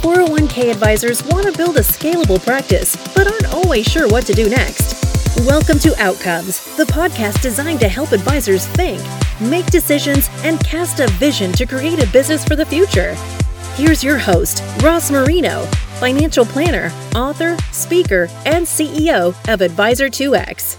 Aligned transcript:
401k 0.00 0.70
advisors 0.70 1.22
want 1.24 1.46
to 1.46 1.52
build 1.52 1.76
a 1.76 1.80
scalable 1.80 2.42
practice, 2.42 2.96
but 3.14 3.30
aren't 3.30 3.52
always 3.52 3.84
sure 3.84 4.08
what 4.08 4.24
to 4.24 4.32
do 4.32 4.48
next. 4.48 4.96
Welcome 5.40 5.78
to 5.80 5.94
Outcomes, 6.00 6.74
the 6.76 6.84
podcast 6.84 7.42
designed 7.42 7.80
to 7.80 7.88
help 7.88 8.12
advisors 8.12 8.66
think, 8.68 9.02
make 9.42 9.66
decisions, 9.66 10.30
and 10.42 10.58
cast 10.60 11.00
a 11.00 11.06
vision 11.18 11.52
to 11.52 11.66
create 11.66 12.02
a 12.02 12.10
business 12.12 12.46
for 12.46 12.56
the 12.56 12.64
future. 12.64 13.14
Here's 13.74 14.02
your 14.02 14.16
host, 14.16 14.64
Ross 14.82 15.10
Marino, 15.10 15.66
financial 15.98 16.46
planner, 16.46 16.90
author, 17.14 17.58
speaker, 17.70 18.26
and 18.46 18.64
CEO 18.64 19.34
of 19.52 19.60
Advisor2X. 19.60 20.78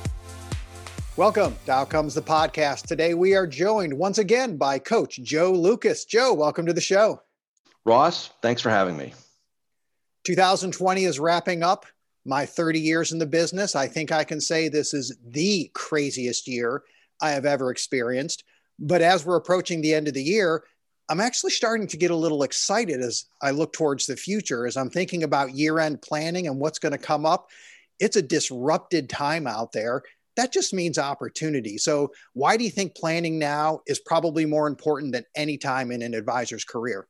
Welcome 1.16 1.56
to 1.68 1.72
Outcomes 1.72 2.16
the 2.16 2.24
podcast. 2.24 2.88
Today 2.88 3.14
we 3.14 3.36
are 3.36 3.46
joined 3.46 3.94
once 3.94 4.18
again 4.18 4.58
by 4.58 4.80
Coach 4.80 5.22
Joe 5.22 5.52
Lucas. 5.52 6.06
Joe, 6.06 6.34
welcome 6.34 6.66
to 6.66 6.74
the 6.74 6.82
show. 6.82 7.22
Ross, 7.86 8.30
thanks 8.42 8.62
for 8.62 8.70
having 8.70 8.98
me. 8.98 9.14
2020 10.24 11.06
is 11.06 11.20
wrapping 11.20 11.64
up. 11.64 11.86
My 12.26 12.46
30 12.46 12.80
years 12.80 13.12
in 13.12 13.18
the 13.18 13.26
business, 13.26 13.76
I 13.76 13.88
think 13.88 14.12
I 14.12 14.24
can 14.24 14.40
say 14.40 14.70
this 14.70 14.94
is 14.94 15.18
the 15.26 15.72
craziest 15.74 16.48
year 16.48 16.84
I 17.22 17.32
have 17.32 17.46
ever 17.46 17.72
experienced. 17.72 18.44
But 18.78 19.02
as 19.02 19.26
we're 19.26 19.38
approaching 19.38 19.82
the 19.82 19.96
end 19.96 20.08
of 20.08 20.14
the 20.14 20.24
year, 20.24 20.64
I'm 21.10 21.20
actually 21.20 21.52
starting 21.52 21.88
to 21.88 21.98
get 21.98 22.12
a 22.12 22.16
little 22.16 22.44
excited 22.44 23.02
as 23.02 23.26
I 23.42 23.52
look 23.52 23.74
towards 23.74 24.06
the 24.06 24.16
future, 24.16 24.68
as 24.68 24.78
I'm 24.78 24.90
thinking 24.90 25.24
about 25.24 25.56
year 25.56 25.80
end 25.80 26.02
planning 26.02 26.48
and 26.48 26.60
what's 26.60 26.80
going 26.80 26.94
to 26.94 26.98
come 26.98 27.26
up. 27.26 27.50
It's 28.00 28.16
a 28.16 28.22
disrupted 28.22 29.10
time 29.10 29.48
out 29.48 29.72
there. 29.72 30.04
That 30.38 30.54
just 30.54 30.74
means 30.74 30.98
opportunity. 30.98 31.78
So, 31.78 32.14
why 32.34 32.56
do 32.56 32.64
you 32.64 32.70
think 32.70 32.96
planning 32.96 33.38
now 33.38 33.82
is 33.88 34.00
probably 34.00 34.46
more 34.46 34.68
important 34.68 35.12
than 35.12 35.26
any 35.36 35.58
time 35.58 35.92
in 35.92 36.02
an 36.02 36.14
advisor's 36.14 36.64
career? 36.64 37.08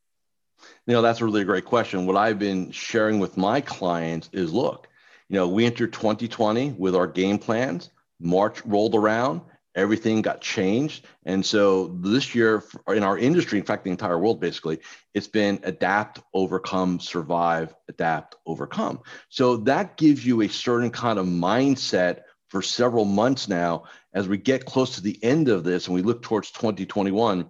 You 0.87 0.93
know, 0.93 1.01
that's 1.01 1.21
a 1.21 1.25
really 1.25 1.43
great 1.43 1.65
question. 1.65 2.05
What 2.05 2.17
I've 2.17 2.39
been 2.39 2.71
sharing 2.71 3.19
with 3.19 3.37
my 3.37 3.61
clients 3.61 4.29
is 4.31 4.51
look, 4.51 4.87
you 5.29 5.35
know, 5.35 5.47
we 5.47 5.65
entered 5.65 5.93
2020 5.93 6.71
with 6.71 6.95
our 6.95 7.07
game 7.07 7.39
plans, 7.39 7.89
March 8.19 8.65
rolled 8.65 8.95
around, 8.95 9.41
everything 9.75 10.21
got 10.21 10.41
changed. 10.41 11.05
And 11.25 11.45
so 11.45 11.87
this 12.01 12.35
year 12.35 12.63
in 12.89 13.03
our 13.03 13.17
industry, 13.17 13.57
in 13.59 13.65
fact, 13.65 13.83
the 13.83 13.91
entire 13.91 14.19
world 14.19 14.39
basically, 14.41 14.79
it's 15.13 15.27
been 15.27 15.59
adapt, 15.63 16.19
overcome, 16.33 16.99
survive, 16.99 17.73
adapt, 17.87 18.35
overcome. 18.45 18.99
So 19.29 19.57
that 19.57 19.97
gives 19.97 20.25
you 20.25 20.41
a 20.41 20.49
certain 20.49 20.91
kind 20.91 21.19
of 21.19 21.25
mindset 21.25 22.21
for 22.49 22.61
several 22.61 23.05
months 23.05 23.47
now 23.47 23.83
as 24.13 24.27
we 24.27 24.37
get 24.37 24.65
close 24.65 24.95
to 24.95 25.01
the 25.01 25.17
end 25.23 25.47
of 25.47 25.63
this 25.63 25.87
and 25.87 25.95
we 25.95 26.01
look 26.01 26.21
towards 26.21 26.51
2021 26.51 27.49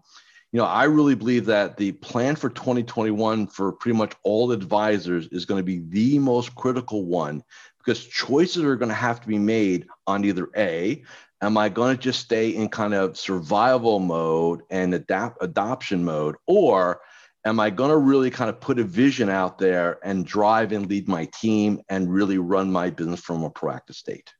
you 0.52 0.59
know, 0.59 0.66
I 0.66 0.83
really 0.83 1.16
believe 1.16 1.45
that 1.45 1.77
the 1.77 1.94
plan 1.94 2.35
for 2.35 2.49
2021 2.49 3.47
for 3.47 3.71
pretty 3.71 3.97
much 3.97 4.13
all 4.23 4.52
advisors 4.52 5.27
is 5.27 5.45
going 5.45 5.59
to 5.59 5.63
be 5.63 5.80
the 5.80 6.19
most 6.19 6.53
critical 6.55 7.05
one 7.05 7.41
because 7.77 8.05
choices 8.05 8.63
are 8.63 8.75
going 8.75 8.89
to 8.89 8.95
have 8.95 9.22
to 9.22 9.27
be 9.27 9.39
made 9.39 9.88
on 10.07 10.25
either 10.25 10.49
A, 10.57 11.03
am 11.41 11.57
I 11.57 11.69
going 11.69 11.95
to 11.95 12.02
just 12.02 12.19
stay 12.19 12.49
in 12.49 12.69
kind 12.69 12.94
of 12.94 13.17
survival 13.17 13.99
mode 13.99 14.61
and 14.69 14.94
adapt 14.94 15.41
adoption 15.41 16.03
mode, 16.03 16.35
or 16.47 17.02
am 17.45 17.59
I 17.59 17.69
going 17.69 17.89
to 17.89 17.97
really 17.97 18.29
kind 18.29 18.49
of 18.49 18.59
put 18.59 18.77
a 18.77 18.83
vision 18.83 19.29
out 19.29 19.57
there 19.57 19.99
and 20.03 20.25
drive 20.25 20.73
and 20.73 20.88
lead 20.88 21.07
my 21.07 21.29
team 21.33 21.81
and 21.89 22.13
really 22.13 22.38
run 22.38 22.72
my 22.72 22.89
business 22.89 23.22
from 23.22 23.44
a 23.44 23.49
proactive 23.49 23.95
state? 23.95 24.33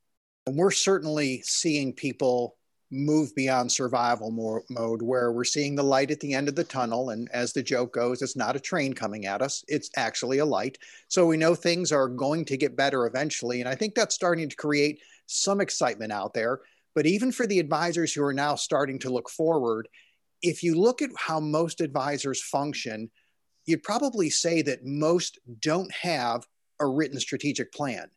And 0.46 0.58
we're 0.58 0.72
certainly 0.72 1.42
seeing 1.44 1.94
people 1.94 2.58
move 2.92 3.34
beyond 3.36 3.72
survival 3.72 4.32
more, 4.32 4.64
mode 4.70 5.02
where 5.02 5.32
we're 5.32 5.44
seeing 5.44 5.76
the 5.76 5.84
light 5.84 6.12
at 6.12 6.20
the 6.20 6.34
end 6.34 6.50
of 6.50 6.56
the 6.56 6.64
tunnel. 6.64 7.12
And 7.12 7.30
as 7.32 7.54
the 7.54 7.64
joke 7.64 7.94
goes, 7.94 8.22
it's 8.22 8.36
not 8.36 8.56
a 8.56 8.60
train 8.60 8.94
coming 8.94 9.26
at 9.26 9.42
us, 9.42 9.64
it's 9.68 9.90
actually 9.96 10.40
a 10.40 10.46
light. 10.46 10.78
So 11.08 11.26
we 11.26 11.38
know 11.38 11.56
things 11.56 11.92
are 11.92 12.10
going 12.10 12.46
to 12.46 12.58
get 12.58 12.76
better 12.76 13.06
eventually. 13.08 13.62
And 13.62 13.70
I 13.70 13.76
think 13.76 13.96
that's 13.96 14.16
starting 14.16 14.50
to 14.50 14.56
create 14.56 15.00
some 15.26 15.62
excitement 15.62 16.12
out 16.12 16.34
there. 16.34 16.60
But 16.94 17.06
even 17.06 17.32
for 17.32 17.48
the 17.48 17.60
advisors 17.60 18.14
who 18.14 18.24
are 18.24 18.34
now 18.34 18.56
starting 18.56 19.00
to 19.00 19.10
look 19.10 19.30
forward, 19.30 19.88
if 20.42 20.62
you 20.62 20.76
look 20.76 21.02
at 21.02 21.10
how 21.18 21.40
most 21.40 21.80
advisors 21.80 22.44
function, 22.44 23.10
you'd 23.66 23.84
probably 23.84 24.30
say 24.30 24.62
that 24.64 24.86
most 24.86 25.40
don't 25.60 25.92
have 25.94 26.46
a 26.80 26.88
written 26.88 27.20
strategic 27.20 27.72
plan. 27.72 28.10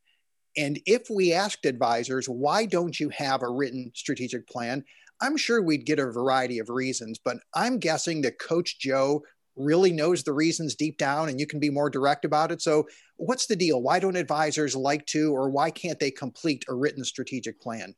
And 0.57 0.79
if 0.87 1.09
we 1.11 1.33
asked 1.33 1.67
advisors, 1.67 2.29
why 2.29 2.67
don't 2.67 2.99
you 2.99 3.09
have 3.11 3.43
a 3.43 3.51
written 3.51 3.91
strategic 3.95 4.47
plan? 4.49 4.85
I'm 5.21 5.37
sure 5.37 5.63
we'd 5.63 5.87
get 5.87 5.99
a 5.99 6.11
variety 6.11 6.59
of 6.59 6.69
reasons, 6.69 7.19
but 7.23 7.39
I'm 7.55 7.79
guessing 7.79 8.23
that 8.23 8.39
Coach 8.39 8.79
Joe 8.79 9.23
really 9.57 9.93
knows 9.93 10.23
the 10.23 10.33
reasons 10.33 10.75
deep 10.75 10.99
down 10.99 11.29
and 11.29 11.39
you 11.39 11.47
can 11.47 11.61
be 11.61 11.71
more 11.71 11.89
direct 11.89 12.25
about 12.25 12.51
it. 12.51 12.61
So, 12.61 12.87
what's 13.17 13.47
the 13.47 13.57
deal? 13.57 13.81
Why 13.81 14.01
don't 14.01 14.17
advisors 14.17 14.75
like 14.75 15.07
to, 15.07 15.33
or 15.33 15.51
why 15.51 15.71
can't 15.71 16.01
they 16.01 16.11
complete 16.11 16.65
a 16.69 16.75
written 16.75 17.05
strategic 17.05 17.61
plan? 17.61 17.95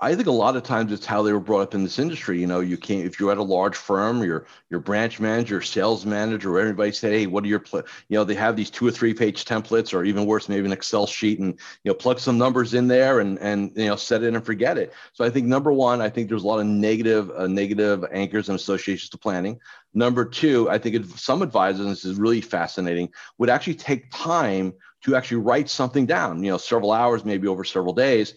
I 0.00 0.14
think 0.14 0.28
a 0.28 0.32
lot 0.32 0.56
of 0.56 0.62
times 0.62 0.92
it's 0.92 1.04
how 1.04 1.22
they 1.22 1.32
were 1.32 1.40
brought 1.40 1.62
up 1.62 1.74
in 1.74 1.82
this 1.82 1.98
industry. 1.98 2.40
You 2.40 2.46
know, 2.46 2.60
you 2.60 2.76
can't 2.76 3.04
if 3.04 3.18
you're 3.18 3.32
at 3.32 3.38
a 3.38 3.42
large 3.42 3.76
firm, 3.76 4.22
your 4.22 4.46
your 4.70 4.78
branch 4.78 5.18
manager, 5.18 5.60
sales 5.60 6.06
manager, 6.06 6.58
everybody 6.58 6.92
said, 6.92 7.12
"Hey, 7.12 7.26
what 7.26 7.42
are 7.42 7.48
your 7.48 7.58
pl-? 7.58 7.82
you 8.08 8.16
know?" 8.16 8.22
They 8.22 8.34
have 8.34 8.54
these 8.54 8.70
two 8.70 8.86
or 8.86 8.92
three 8.92 9.12
page 9.12 9.44
templates, 9.44 9.92
or 9.92 10.04
even 10.04 10.24
worse, 10.24 10.48
maybe 10.48 10.66
an 10.66 10.72
Excel 10.72 11.06
sheet, 11.06 11.40
and 11.40 11.54
you 11.82 11.90
know, 11.90 11.94
plug 11.94 12.20
some 12.20 12.38
numbers 12.38 12.74
in 12.74 12.86
there 12.86 13.18
and 13.18 13.38
and 13.40 13.72
you 13.74 13.86
know, 13.86 13.96
set 13.96 14.22
it 14.22 14.32
and 14.32 14.46
forget 14.46 14.78
it. 14.78 14.92
So 15.14 15.24
I 15.24 15.30
think 15.30 15.46
number 15.46 15.72
one, 15.72 16.00
I 16.00 16.08
think 16.08 16.28
there's 16.28 16.44
a 16.44 16.46
lot 16.46 16.60
of 16.60 16.66
negative 16.66 17.30
uh, 17.32 17.48
negative 17.48 18.04
anchors 18.12 18.48
and 18.48 18.56
associations 18.56 19.10
to 19.10 19.18
planning. 19.18 19.58
Number 19.94 20.24
two, 20.24 20.70
I 20.70 20.78
think 20.78 21.06
some 21.16 21.42
advisors, 21.42 21.80
and 21.80 21.90
this 21.90 22.04
is 22.04 22.16
really 22.16 22.40
fascinating, 22.40 23.08
would 23.38 23.50
actually 23.50 23.74
take 23.74 24.12
time 24.12 24.74
to 25.02 25.16
actually 25.16 25.38
write 25.38 25.68
something 25.68 26.06
down. 26.06 26.44
You 26.44 26.52
know, 26.52 26.58
several 26.58 26.92
hours, 26.92 27.24
maybe 27.24 27.48
over 27.48 27.64
several 27.64 27.94
days 27.94 28.34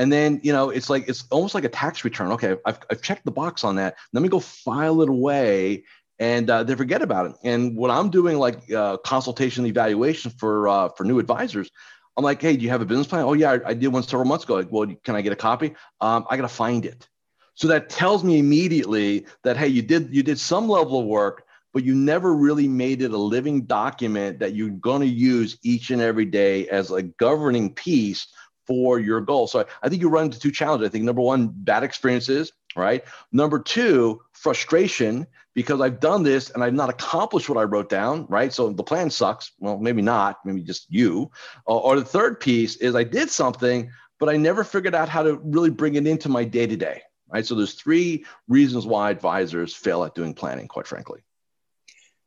and 0.00 0.10
then, 0.10 0.40
you 0.42 0.54
know, 0.54 0.70
it's 0.70 0.88
like, 0.88 1.10
it's 1.10 1.24
almost 1.30 1.54
like 1.54 1.64
a 1.64 1.68
tax 1.68 2.04
return. 2.04 2.32
Okay, 2.32 2.56
I've, 2.64 2.78
I've 2.90 3.02
checked 3.02 3.26
the 3.26 3.30
box 3.30 3.64
on 3.64 3.76
that. 3.76 3.96
Let 4.14 4.22
me 4.22 4.30
go 4.30 4.40
file 4.40 5.02
it 5.02 5.10
away 5.10 5.84
and 6.18 6.48
uh, 6.48 6.64
they 6.64 6.74
forget 6.74 7.02
about 7.02 7.26
it. 7.26 7.32
And 7.44 7.76
when 7.76 7.90
I'm 7.90 8.08
doing 8.08 8.38
like 8.38 8.72
uh, 8.72 8.96
consultation 8.96 9.66
evaluation 9.66 10.30
for, 10.30 10.68
uh, 10.68 10.88
for 10.96 11.04
new 11.04 11.18
advisors, 11.18 11.70
I'm 12.16 12.24
like, 12.24 12.40
hey, 12.40 12.56
do 12.56 12.64
you 12.64 12.70
have 12.70 12.80
a 12.80 12.86
business 12.86 13.08
plan? 13.08 13.24
Oh, 13.24 13.34
yeah, 13.34 13.52
I, 13.52 13.68
I 13.68 13.74
did 13.74 13.88
one 13.88 14.02
several 14.02 14.24
months 14.24 14.44
ago. 14.44 14.54
Like, 14.54 14.72
well, 14.72 14.90
can 15.04 15.16
I 15.16 15.20
get 15.20 15.34
a 15.34 15.36
copy? 15.36 15.74
Um, 16.00 16.24
I 16.30 16.36
got 16.36 16.42
to 16.42 16.48
find 16.48 16.86
it. 16.86 17.06
So 17.52 17.68
that 17.68 17.90
tells 17.90 18.24
me 18.24 18.38
immediately 18.38 19.26
that, 19.44 19.58
hey, 19.58 19.68
you 19.68 19.82
did, 19.82 20.14
you 20.14 20.22
did 20.22 20.38
some 20.38 20.66
level 20.66 21.00
of 21.00 21.04
work, 21.04 21.44
but 21.74 21.84
you 21.84 21.94
never 21.94 22.34
really 22.34 22.68
made 22.68 23.02
it 23.02 23.10
a 23.10 23.18
living 23.18 23.66
document 23.66 24.38
that 24.38 24.54
you're 24.54 24.70
going 24.70 25.02
to 25.02 25.06
use 25.06 25.58
each 25.62 25.90
and 25.90 26.00
every 26.00 26.24
day 26.24 26.66
as 26.68 26.90
a 26.90 27.02
governing 27.02 27.74
piece 27.74 28.28
for 28.70 29.00
your 29.00 29.20
goal. 29.20 29.48
So 29.48 29.62
I, 29.62 29.64
I 29.82 29.88
think 29.88 30.00
you 30.00 30.08
run 30.08 30.26
into 30.26 30.38
two 30.38 30.52
challenges. 30.52 30.86
I 30.86 30.92
think 30.92 31.02
number 31.02 31.20
one, 31.20 31.48
bad 31.48 31.82
experiences, 31.82 32.52
right? 32.76 33.04
Number 33.32 33.58
two, 33.58 34.22
frustration 34.32 35.26
because 35.56 35.80
I've 35.80 35.98
done 35.98 36.22
this 36.22 36.50
and 36.50 36.62
I've 36.62 36.72
not 36.72 36.88
accomplished 36.88 37.48
what 37.48 37.58
I 37.58 37.64
wrote 37.64 37.88
down, 37.88 38.26
right? 38.28 38.52
So 38.52 38.68
the 38.70 38.84
plan 38.84 39.10
sucks. 39.10 39.50
Well, 39.58 39.76
maybe 39.76 40.02
not, 40.02 40.38
maybe 40.44 40.62
just 40.62 40.86
you. 40.88 41.32
Uh, 41.66 41.78
or 41.78 41.96
the 41.98 42.04
third 42.04 42.38
piece 42.38 42.76
is 42.76 42.94
I 42.94 43.02
did 43.02 43.28
something, 43.28 43.90
but 44.20 44.28
I 44.28 44.36
never 44.36 44.62
figured 44.62 44.94
out 44.94 45.08
how 45.08 45.24
to 45.24 45.40
really 45.42 45.70
bring 45.70 45.96
it 45.96 46.06
into 46.06 46.28
my 46.28 46.44
day 46.44 46.68
to 46.68 46.76
day, 46.76 47.02
right? 47.28 47.44
So 47.44 47.56
there's 47.56 47.74
three 47.74 48.24
reasons 48.46 48.86
why 48.86 49.10
advisors 49.10 49.74
fail 49.74 50.04
at 50.04 50.14
doing 50.14 50.32
planning, 50.32 50.68
quite 50.68 50.86
frankly. 50.86 51.24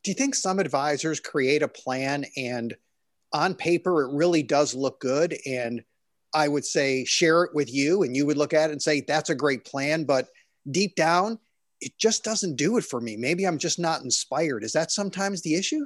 Do 0.03 0.11
you 0.11 0.15
think 0.15 0.35
some 0.35 0.59
advisors 0.59 1.21
create 1.21 1.63
a 1.63 1.69
plan 1.69 2.25
and 2.35 2.75
on 3.31 3.55
paper 3.55 4.03
it 4.03 4.13
really 4.13 4.43
does 4.43 4.75
look 4.75 4.99
good 4.99 5.37
and 5.45 5.85
I 6.33 6.47
would 6.47 6.65
say 6.65 7.05
share 7.05 7.43
it 7.43 7.53
with 7.53 7.73
you 7.73 8.03
and 8.03 8.15
you 8.15 8.25
would 8.25 8.37
look 8.37 8.53
at 8.53 8.69
it 8.69 8.73
and 8.73 8.81
say, 8.81 9.01
that's 9.01 9.29
a 9.29 9.35
great 9.35 9.65
plan. 9.65 10.03
But 10.03 10.27
deep 10.69 10.95
down, 10.95 11.39
it 11.81 11.97
just 11.97 12.23
doesn't 12.23 12.55
do 12.55 12.77
it 12.77 12.83
for 12.83 13.01
me. 13.01 13.17
Maybe 13.17 13.45
I'm 13.45 13.57
just 13.57 13.79
not 13.79 14.01
inspired. 14.01 14.63
Is 14.63 14.71
that 14.73 14.91
sometimes 14.91 15.41
the 15.41 15.55
issue? 15.55 15.85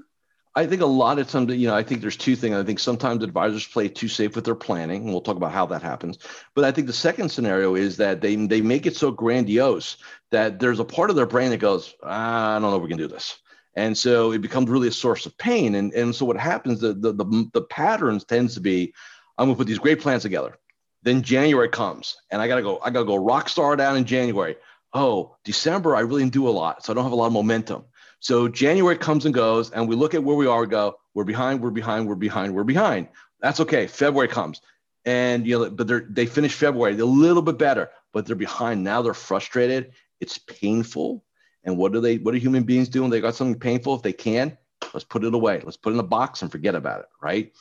I 0.55 0.65
think 0.65 0.81
a 0.81 0.87
lot 0.87 1.19
of 1.19 1.29
times, 1.29 1.53
you 1.53 1.67
know, 1.67 1.75
I 1.75 1.83
think 1.83 2.01
there's 2.01 2.17
two 2.17 2.35
things. 2.35 2.55
I 2.55 2.63
think 2.63 2.79
sometimes 2.79 3.23
advisors 3.23 3.67
play 3.67 3.87
too 3.87 4.07
safe 4.07 4.35
with 4.35 4.43
their 4.43 4.55
planning, 4.55 5.03
and 5.03 5.11
we'll 5.11 5.21
talk 5.21 5.37
about 5.37 5.51
how 5.51 5.67
that 5.67 5.83
happens. 5.83 6.17
But 6.55 6.65
I 6.65 6.71
think 6.71 6.87
the 6.87 6.93
second 6.93 7.29
scenario 7.29 7.75
is 7.75 7.95
that 7.97 8.21
they 8.21 8.35
they 8.35 8.61
make 8.61 8.87
it 8.87 8.95
so 8.95 9.11
grandiose 9.11 9.97
that 10.31 10.59
there's 10.59 10.79
a 10.79 10.85
part 10.85 11.11
of 11.11 11.15
their 11.15 11.27
brain 11.27 11.51
that 11.51 11.57
goes, 11.57 11.93
ah, 12.01 12.55
I 12.55 12.59
don't 12.59 12.71
know 12.71 12.77
if 12.77 12.81
we 12.81 12.89
can 12.89 12.97
do 12.97 13.07
this. 13.07 13.37
And 13.75 13.95
so 13.95 14.31
it 14.31 14.41
becomes 14.41 14.69
really 14.69 14.87
a 14.87 14.91
source 14.91 15.27
of 15.27 15.37
pain. 15.37 15.75
And, 15.75 15.93
and 15.93 16.15
so 16.15 16.25
what 16.25 16.37
happens, 16.37 16.79
the, 16.79 16.93
the, 16.93 17.13
the, 17.13 17.49
the 17.53 17.61
patterns 17.61 18.23
tends 18.23 18.55
to 18.55 18.59
be, 18.59 18.91
I'm 19.37 19.47
gonna 19.47 19.57
put 19.57 19.67
these 19.67 19.79
great 19.79 20.01
plans 20.01 20.23
together. 20.23 20.57
Then 21.03 21.21
January 21.21 21.69
comes, 21.69 22.17
and 22.31 22.41
I 22.41 22.47
gotta 22.47 22.61
go. 22.61 22.79
I 22.83 22.89
gotta 22.89 23.05
go 23.05 23.15
rock 23.15 23.49
star 23.49 23.75
down 23.75 23.97
in 23.97 24.05
January. 24.05 24.55
Oh, 24.93 25.35
December, 25.43 25.95
I 25.95 25.99
really 26.01 26.23
didn't 26.23 26.33
do 26.33 26.47
a 26.47 26.49
lot, 26.49 26.83
so 26.83 26.91
I 26.91 26.95
don't 26.95 27.03
have 27.03 27.13
a 27.13 27.15
lot 27.15 27.27
of 27.27 27.33
momentum. 27.33 27.85
So 28.19 28.47
January 28.47 28.97
comes 28.97 29.25
and 29.25 29.33
goes, 29.33 29.69
and 29.71 29.87
we 29.87 29.95
look 29.95 30.15
at 30.15 30.23
where 30.23 30.35
we 30.35 30.47
are. 30.47 30.61
We 30.61 30.67
go, 30.67 30.97
we're 31.13 31.23
behind, 31.23 31.61
we're 31.61 31.69
behind, 31.69 32.07
we're 32.07 32.15
behind, 32.15 32.55
we're 32.55 32.63
behind. 32.63 33.09
That's 33.39 33.59
okay. 33.59 33.85
February 33.87 34.27
comes, 34.27 34.61
and 35.05 35.45
you 35.45 35.59
know, 35.59 35.69
but 35.69 35.87
they 35.87 35.99
they 36.09 36.25
finish 36.25 36.53
February 36.53 36.95
they're 36.95 37.03
a 37.03 37.07
little 37.07 37.43
bit 37.43 37.57
better, 37.57 37.89
but 38.13 38.25
they're 38.25 38.35
behind 38.35 38.83
now. 38.83 39.01
They're 39.01 39.13
frustrated. 39.13 39.91
It's 40.19 40.37
painful. 40.39 41.23
And 41.63 41.77
what 41.77 41.91
do 41.91 41.99
they? 41.99 42.17
What 42.17 42.31
do 42.31 42.37
human 42.39 42.63
beings 42.63 42.89
do 42.89 43.01
when 43.01 43.11
they 43.11 43.21
got 43.21 43.35
something 43.35 43.59
painful? 43.59 43.95
If 43.95 44.01
they 44.01 44.13
can, 44.13 44.57
Let's 44.93 45.03
put 45.03 45.23
it 45.23 45.33
away. 45.33 45.61
Let's 45.63 45.77
put 45.77 45.91
it 45.91 45.93
in 45.93 45.99
a 45.99 46.03
box 46.03 46.41
and 46.41 46.51
forget 46.51 46.75
about 46.75 47.01
it, 47.01 47.07
right? 47.21 47.53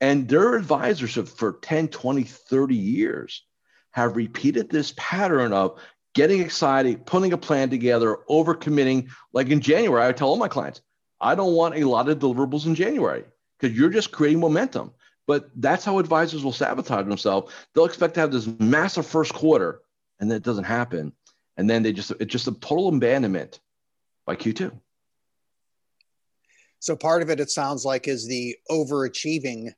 And 0.00 0.28
their 0.28 0.54
advisors 0.54 1.16
have, 1.16 1.28
for 1.28 1.58
10, 1.62 1.88
20, 1.88 2.22
30 2.22 2.74
years 2.74 3.44
have 3.92 4.16
repeated 4.16 4.70
this 4.70 4.94
pattern 4.96 5.52
of 5.52 5.80
getting 6.14 6.40
excited, 6.40 7.04
putting 7.04 7.32
a 7.32 7.38
plan 7.38 7.68
together, 7.70 8.18
overcommitting. 8.30 9.08
Like 9.32 9.48
in 9.48 9.60
January, 9.60 10.06
I 10.06 10.12
tell 10.12 10.28
all 10.28 10.36
my 10.36 10.48
clients, 10.48 10.80
I 11.20 11.34
don't 11.34 11.54
want 11.54 11.76
a 11.76 11.84
lot 11.84 12.08
of 12.08 12.18
deliverables 12.18 12.66
in 12.66 12.74
January 12.74 13.24
because 13.58 13.76
you're 13.76 13.90
just 13.90 14.12
creating 14.12 14.40
momentum. 14.40 14.92
But 15.26 15.50
that's 15.56 15.84
how 15.84 15.98
advisors 15.98 16.42
will 16.42 16.52
sabotage 16.52 17.06
themselves. 17.06 17.52
They'll 17.74 17.84
expect 17.84 18.14
to 18.14 18.20
have 18.20 18.32
this 18.32 18.48
massive 18.58 19.06
first 19.06 19.34
quarter, 19.34 19.82
and 20.20 20.30
then 20.30 20.36
it 20.36 20.42
doesn't 20.42 20.64
happen. 20.64 21.12
And 21.56 21.68
then 21.68 21.82
they 21.82 21.92
just, 21.92 22.12
it's 22.12 22.32
just 22.32 22.48
a 22.48 22.52
total 22.52 22.88
abandonment 22.88 23.60
by 24.24 24.36
Q2. 24.36 24.72
So 26.78 26.96
part 26.96 27.22
of 27.22 27.30
it, 27.30 27.40
it 27.40 27.50
sounds 27.50 27.84
like, 27.84 28.08
is 28.08 28.26
the 28.26 28.56
overachieving 28.70 29.72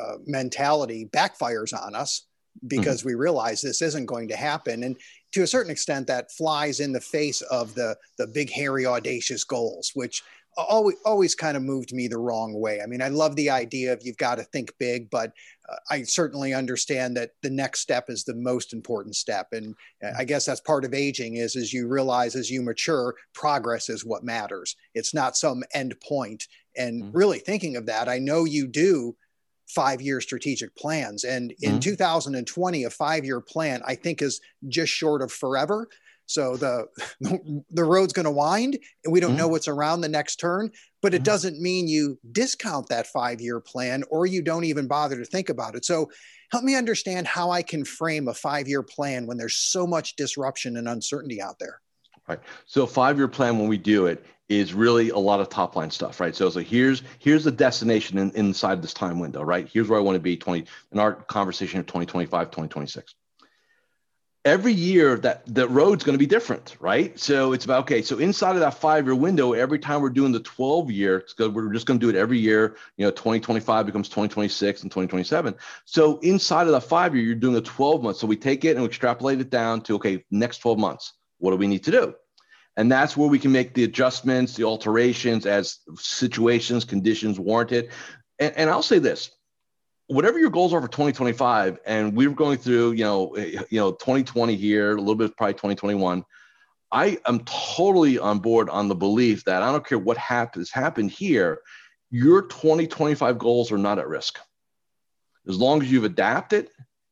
uh, 0.00 0.16
mentality 0.26 1.08
backfires 1.12 1.72
on 1.78 1.94
us 1.94 2.26
because 2.66 3.00
mm-hmm. 3.00 3.08
we 3.08 3.14
realize 3.14 3.60
this 3.60 3.82
isn't 3.82 4.06
going 4.06 4.28
to 4.28 4.36
happen. 4.36 4.84
And 4.84 4.96
to 5.32 5.42
a 5.42 5.46
certain 5.46 5.72
extent, 5.72 6.06
that 6.06 6.32
flies 6.32 6.80
in 6.80 6.92
the 6.92 7.00
face 7.00 7.42
of 7.42 7.74
the 7.74 7.96
the 8.18 8.26
big, 8.26 8.50
hairy, 8.50 8.86
audacious 8.86 9.44
goals, 9.44 9.90
which 9.94 10.22
always 10.56 10.96
always 11.04 11.34
kind 11.34 11.56
of 11.56 11.62
moved 11.62 11.92
me 11.92 12.06
the 12.06 12.18
wrong 12.18 12.54
way. 12.54 12.80
I 12.80 12.86
mean, 12.86 13.02
I 13.02 13.08
love 13.08 13.34
the 13.36 13.50
idea 13.50 13.92
of 13.92 14.00
you've 14.04 14.16
got 14.16 14.36
to 14.36 14.44
think 14.44 14.72
big, 14.78 15.10
but 15.10 15.32
uh, 15.68 15.76
I 15.90 16.02
certainly 16.02 16.54
understand 16.54 17.16
that 17.16 17.30
the 17.42 17.50
next 17.50 17.80
step 17.80 18.08
is 18.08 18.24
the 18.24 18.34
most 18.34 18.72
important 18.72 19.16
step, 19.16 19.48
and 19.52 19.74
uh, 20.04 20.12
I 20.16 20.24
guess 20.24 20.46
that's 20.46 20.60
part 20.60 20.84
of 20.84 20.94
aging 20.94 21.36
is 21.36 21.56
as 21.56 21.72
you 21.72 21.88
realize 21.88 22.36
as 22.36 22.50
you 22.50 22.62
mature, 22.62 23.14
progress 23.34 23.88
is 23.88 24.04
what 24.04 24.22
matters. 24.24 24.76
It's 24.94 25.14
not 25.14 25.36
some 25.36 25.64
end 25.74 25.94
point. 26.00 26.46
And 26.76 27.02
mm-hmm. 27.04 27.16
really 27.16 27.38
thinking 27.38 27.76
of 27.76 27.86
that, 27.86 28.08
I 28.08 28.18
know 28.18 28.44
you 28.44 28.66
do 28.66 29.16
five 29.68 30.00
year 30.00 30.20
strategic 30.20 30.74
plans. 30.76 31.24
And 31.24 31.54
in 31.60 31.72
mm-hmm. 31.72 31.78
2020, 31.80 32.84
a 32.84 32.90
five 32.90 33.24
year 33.24 33.40
plan, 33.40 33.82
I 33.86 33.94
think, 33.94 34.22
is 34.22 34.40
just 34.68 34.92
short 34.92 35.22
of 35.22 35.32
forever. 35.32 35.88
So 36.26 36.56
the 36.56 36.86
the 37.70 37.84
road's 37.84 38.12
going 38.12 38.24
to 38.24 38.30
wind, 38.30 38.78
and 39.04 39.12
we 39.12 39.20
don't 39.20 39.30
mm-hmm. 39.30 39.38
know 39.38 39.48
what's 39.48 39.68
around 39.68 40.00
the 40.00 40.08
next 40.08 40.36
turn. 40.36 40.70
But 41.02 41.12
it 41.12 41.18
mm-hmm. 41.18 41.24
doesn't 41.24 41.60
mean 41.60 41.86
you 41.86 42.18
discount 42.32 42.88
that 42.88 43.06
five 43.06 43.40
year 43.40 43.60
plan, 43.60 44.04
or 44.10 44.26
you 44.26 44.42
don't 44.42 44.64
even 44.64 44.86
bother 44.86 45.16
to 45.16 45.24
think 45.24 45.48
about 45.48 45.74
it. 45.74 45.84
So 45.84 46.10
help 46.50 46.64
me 46.64 46.76
understand 46.76 47.26
how 47.26 47.50
I 47.50 47.62
can 47.62 47.84
frame 47.84 48.28
a 48.28 48.34
five 48.34 48.68
year 48.68 48.82
plan 48.82 49.26
when 49.26 49.36
there's 49.36 49.56
so 49.56 49.86
much 49.86 50.16
disruption 50.16 50.76
and 50.76 50.88
uncertainty 50.88 51.42
out 51.42 51.58
there. 51.58 51.80
Right. 52.28 52.40
So 52.64 52.86
five 52.86 53.18
year 53.18 53.28
plan 53.28 53.58
when 53.58 53.68
we 53.68 53.76
do 53.76 54.06
it 54.06 54.24
is 54.48 54.74
really 54.74 55.10
a 55.10 55.18
lot 55.18 55.40
of 55.40 55.48
top 55.48 55.76
line 55.76 55.90
stuff, 55.90 56.20
right? 56.20 56.34
So, 56.34 56.50
here's 56.50 57.02
here's 57.18 57.44
the 57.44 57.52
destination 57.52 58.18
in, 58.18 58.30
inside 58.32 58.82
this 58.82 58.94
time 58.94 59.18
window, 59.18 59.42
right? 59.42 59.68
Here's 59.72 59.88
where 59.88 59.98
I 59.98 60.02
want 60.02 60.16
to 60.16 60.20
be 60.20 60.36
20 60.36 60.64
in 60.92 60.98
our 60.98 61.14
conversation 61.14 61.80
of 61.80 61.86
2025, 61.86 62.50
2026 62.50 63.14
every 64.44 64.72
year 64.72 65.16
that 65.16 65.42
the 65.46 65.66
road's 65.68 66.04
going 66.04 66.14
to 66.14 66.18
be 66.18 66.26
different, 66.26 66.76
right? 66.78 67.18
So 67.18 67.52
it's 67.52 67.64
about 67.64 67.80
okay. 67.80 68.02
So 68.02 68.18
inside 68.18 68.54
of 68.54 68.60
that 68.60 68.74
five-year 68.74 69.14
window, 69.14 69.52
every 69.54 69.78
time 69.78 70.02
we're 70.02 70.10
doing 70.10 70.32
the 70.32 70.40
12-year, 70.40 71.18
it's 71.18 71.32
good. 71.32 71.54
We're 71.54 71.72
just 71.72 71.86
going 71.86 71.98
to 71.98 72.06
do 72.06 72.10
it 72.10 72.18
every 72.18 72.38
year. 72.38 72.76
You 72.96 73.06
know, 73.06 73.10
2025 73.10 73.86
becomes 73.86 74.08
2026 74.08 74.82
and 74.82 74.90
2027. 74.90 75.54
So 75.84 76.18
inside 76.18 76.66
of 76.66 76.72
that 76.72 76.82
five-year, 76.82 77.24
you're 77.24 77.34
doing 77.34 77.56
a 77.56 77.60
12 77.60 78.02
month. 78.02 78.16
So 78.18 78.26
we 78.26 78.36
take 78.36 78.64
it 78.64 78.72
and 78.72 78.80
we 78.80 78.86
extrapolate 78.86 79.40
it 79.40 79.50
down 79.50 79.80
to 79.82 79.94
okay, 79.96 80.24
next 80.30 80.58
12 80.58 80.78
months. 80.78 81.14
What 81.38 81.52
do 81.52 81.56
we 81.56 81.66
need 81.66 81.84
to 81.84 81.90
do? 81.90 82.14
And 82.76 82.90
that's 82.90 83.16
where 83.16 83.28
we 83.28 83.38
can 83.38 83.52
make 83.52 83.74
the 83.74 83.84
adjustments, 83.84 84.54
the 84.54 84.64
alterations 84.64 85.46
as 85.46 85.78
situations, 85.96 86.84
conditions 86.84 87.38
warrant 87.38 87.72
it. 87.72 87.90
And, 88.38 88.52
and 88.56 88.70
I'll 88.70 88.82
say 88.82 88.98
this: 88.98 89.30
whatever 90.06 90.38
your 90.38 90.50
goals 90.50 90.72
are 90.72 90.80
for 90.80 90.88
2025 90.88 91.78
and 91.86 92.14
we 92.14 92.26
are 92.26 92.30
going 92.30 92.58
through 92.58 92.92
you 92.92 93.04
know 93.04 93.34
eh, 93.34 93.62
you 93.70 93.80
know 93.80 93.92
2020 93.92 94.54
here 94.54 94.96
a 94.96 94.98
little 94.98 95.14
bit 95.14 95.36
probably 95.36 95.54
2021 95.54 96.24
i 96.92 97.18
am 97.26 97.40
totally 97.44 98.18
on 98.18 98.38
board 98.38 98.68
on 98.68 98.88
the 98.88 98.94
belief 98.94 99.44
that 99.44 99.62
i 99.62 99.72
don't 99.72 99.86
care 99.86 99.98
what 99.98 100.16
happens 100.16 100.70
happened 100.70 101.10
here 101.10 101.60
your 102.10 102.42
2025 102.42 103.38
goals 103.38 103.72
are 103.72 103.78
not 103.78 103.98
at 103.98 104.08
risk 104.08 104.38
as 105.48 105.56
long 105.56 105.82
as 105.82 105.90
you've 105.90 106.04
adapted 106.04 106.68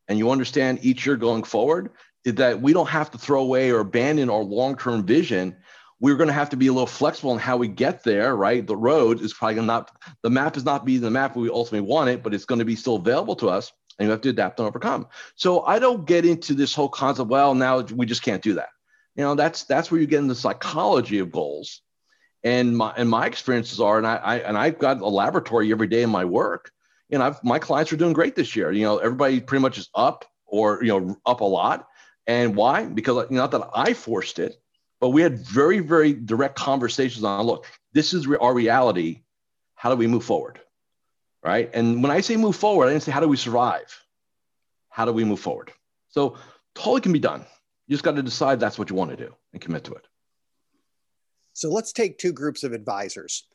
and 0.09 0.19
you 0.19 0.31
understand 0.31 0.79
each 0.83 1.07
year 1.07 1.17
going 1.17 1.43
forward 1.43 1.91
that 2.25 2.61
we 2.61 2.73
don't 2.73 2.89
have 2.89 3.11
to 3.11 3.19
throw 3.19 3.43
away 3.43 3.71
or 3.71 3.81
abandon 3.81 4.31
our 4.31 4.43
long-term 4.43 5.05
vision 5.05 5.57
we're 6.03 6.17
going 6.17 6.27
to 6.27 6.35
have 6.35 6.51
to 6.51 6.57
be 6.57 6.67
a 6.67 6.73
little 6.73 6.85
flexible 6.85 7.33
in 7.33 7.39
how 7.39 7.57
we 7.57 7.69
get 7.69 8.03
there, 8.03 8.35
right? 8.35 8.67
The 8.67 8.77
road 8.77 9.21
is 9.21 9.33
probably 9.33 9.63
not, 9.63 9.97
the 10.23 10.31
map 10.31 10.57
is 10.57 10.65
not 10.65 10.85
be 10.85 10.99
the 10.99 11.13
map 11.13 11.37
we 11.37 11.49
ultimately 11.49 11.89
want 11.89 12.11
it, 12.11 12.25
but 12.25 12.35
it's 12.35 12.45
going 12.45 12.59
to 12.59 12.65
be 12.65 12.75
still 12.75 12.97
available 12.97 13.37
to 13.37 13.49
us 13.49 13.73
and 13.99 14.07
you 14.07 14.11
have 14.11 14.21
to 14.23 14.31
adapt 14.31 14.59
and 14.59 14.67
overcome. 14.67 15.07
So 15.37 15.63
I 15.63 15.79
don't 15.79 16.05
get 16.05 16.27
into 16.27 16.55
this 16.55 16.75
whole 16.75 16.89
concept, 16.89 17.31
well, 17.31 17.55
now 17.55 17.83
we 17.83 18.05
just 18.05 18.25
can't 18.25 18.43
do 18.43 18.55
that. 18.55 18.71
You 19.15 19.23
know, 19.23 19.37
that's, 19.37 19.63
that's 19.63 19.93
where 19.93 20.01
you 20.01 20.09
get 20.09 20.19
into 20.19 20.35
the 20.35 20.41
psychology 20.41 21.21
of 21.21 21.31
goals. 21.31 21.83
And 22.43 22.77
my, 22.77 22.93
and 22.97 23.09
my 23.09 23.27
experiences 23.27 23.81
are, 23.81 23.99
and 23.99 24.07
I, 24.07 24.17
I 24.17 24.37
and 24.39 24.59
I've 24.59 24.81
got 24.81 25.01
a 25.01 25.09
laboratory 25.09 25.71
every 25.71 25.87
day 25.87 26.03
in 26.03 26.11
my 26.11 26.25
work. 26.25 26.73
And 27.13 27.23
I've, 27.23 27.45
my 27.45 27.61
clients 27.61 27.93
are 27.93 27.97
doing 27.97 28.13
great 28.13 28.35
this 28.35 28.57
year. 28.57 28.73
You 28.73 28.83
know, 28.83 28.99
everybody 28.99 29.39
pretty 29.39 29.63
much 29.63 29.79
is 29.79 29.89
up 29.95 30.25
or, 30.47 30.83
you 30.83 30.89
know, 30.89 31.17
up 31.25 31.43
a 31.43 31.45
lot. 31.45 31.87
And 32.27 32.55
why? 32.55 32.87
Because 32.87 33.31
not 33.31 33.51
that 33.51 33.69
I 33.75 33.95
forced 33.95 34.39
it, 34.39 34.61
but 35.01 35.11
we 35.11 35.23
had 35.23 35.39
very, 35.39 35.81
very 35.81 36.13
direct 36.13 36.57
conversations 36.57 37.25
on 37.25 37.45
look, 37.45 37.67
this 37.93 38.15
is 38.15 38.27
our 38.41 38.55
reality. 38.55 39.23
How 39.75 39.91
do 39.91 39.97
we 39.97 40.07
move 40.07 40.25
forward? 40.25 40.61
Right. 41.43 41.71
And 41.75 42.03
when 42.03 42.13
I 42.13 42.21
say 42.21 42.37
move 42.37 42.55
forward, 42.55 42.87
I 42.87 42.91
didn't 42.91 43.03
say 43.03 43.11
how 43.11 43.19
do 43.19 43.27
we 43.27 43.37
survive? 43.37 44.01
How 44.91 45.05
do 45.05 45.13
we 45.13 45.25
move 45.25 45.41
forward? 45.41 45.73
So 46.09 46.37
totally 46.75 47.01
can 47.01 47.13
be 47.13 47.19
done. 47.19 47.45
You 47.89 47.95
just 47.95 48.05
got 48.05 48.15
to 48.15 48.23
decide 48.23 48.61
that's 48.61 48.79
what 48.79 48.91
you 48.91 48.97
want 48.97 49.11
to 49.11 49.17
do 49.17 49.35
and 49.53 49.61
commit 49.61 49.85
to 49.85 49.95
it. 49.95 50.07
So 51.53 51.69
let's 51.69 51.93
take 51.93 52.19
two 52.19 52.33
groups 52.33 52.63
of 52.63 52.73
advisors. 52.73 53.47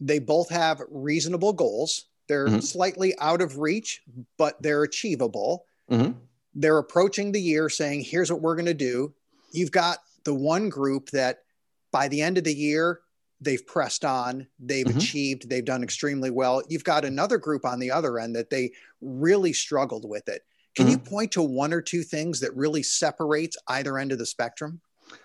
They 0.00 0.18
both 0.18 0.48
have 0.50 0.80
reasonable 0.90 1.52
goals. 1.52 2.06
They're 2.28 2.46
mm-hmm. 2.46 2.60
slightly 2.60 3.18
out 3.18 3.42
of 3.42 3.58
reach, 3.58 4.02
but 4.38 4.60
they're 4.62 4.82
achievable. 4.82 5.66
Mm-hmm. 5.90 6.18
They're 6.60 6.78
approaching 6.78 7.30
the 7.30 7.40
year 7.40 7.68
saying, 7.68 8.02
here's 8.02 8.32
what 8.32 8.40
we're 8.40 8.56
going 8.56 8.66
to 8.66 8.74
do. 8.74 9.14
You've 9.52 9.70
got 9.70 9.98
the 10.24 10.34
one 10.34 10.68
group 10.68 11.10
that 11.10 11.44
by 11.92 12.08
the 12.08 12.20
end 12.20 12.36
of 12.36 12.42
the 12.42 12.52
year, 12.52 13.00
they've 13.40 13.64
pressed 13.64 14.04
on, 14.04 14.48
they've 14.58 14.84
mm-hmm. 14.84 14.98
achieved, 14.98 15.48
they've 15.48 15.64
done 15.64 15.84
extremely 15.84 16.30
well. 16.30 16.60
You've 16.68 16.82
got 16.82 17.04
another 17.04 17.38
group 17.38 17.64
on 17.64 17.78
the 17.78 17.92
other 17.92 18.18
end 18.18 18.34
that 18.34 18.50
they 18.50 18.72
really 19.00 19.52
struggled 19.52 20.08
with 20.08 20.28
it. 20.28 20.42
Can 20.74 20.86
mm-hmm. 20.86 20.92
you 20.92 20.98
point 20.98 21.32
to 21.32 21.42
one 21.42 21.72
or 21.72 21.80
two 21.80 22.02
things 22.02 22.40
that 22.40 22.56
really 22.56 22.82
separates 22.82 23.56
either 23.68 23.96
end 23.96 24.10
of 24.10 24.18
the 24.18 24.26
spectrum? 24.26 24.80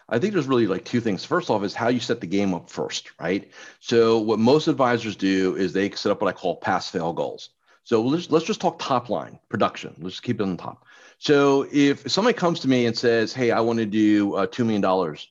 I 0.10 0.20
think 0.20 0.34
there's 0.34 0.48
really 0.48 0.68
like 0.68 0.86
two 0.86 1.02
things. 1.02 1.26
First 1.26 1.50
off, 1.50 1.64
is 1.64 1.74
how 1.74 1.90
you 1.90 2.00
set 2.00 2.22
the 2.22 2.28
game 2.28 2.54
up 2.54 2.70
first, 2.70 3.12
right? 3.20 3.52
So 3.80 4.20
what 4.20 4.38
most 4.38 4.68
advisors 4.68 5.16
do 5.16 5.56
is 5.56 5.74
they 5.74 5.90
set 5.90 6.12
up 6.12 6.22
what 6.22 6.30
I 6.30 6.38
call 6.38 6.58
pass 6.58 6.90
fail 6.90 7.12
goals. 7.12 7.50
So 7.84 8.02
let's 8.02 8.32
let's 8.32 8.46
just 8.46 8.62
talk 8.62 8.80
top 8.80 9.10
line 9.10 9.40
production. 9.50 9.94
Let's 10.00 10.20
keep 10.20 10.40
it 10.40 10.44
on 10.44 10.56
the 10.56 10.62
top. 10.64 10.86
So 11.20 11.68
if 11.72 12.10
somebody 12.12 12.38
comes 12.38 12.60
to 12.62 12.68
me 12.68 12.86
and 12.86 12.98
says, 12.98 13.34
"Hey, 13.34 13.52
I 13.52 13.60
want 13.62 13.80
to 13.80 13.86
do 13.86 14.36
uh, 14.36 14.48
two 14.48 14.64
million 14.64 14.82
dollars 14.82 15.28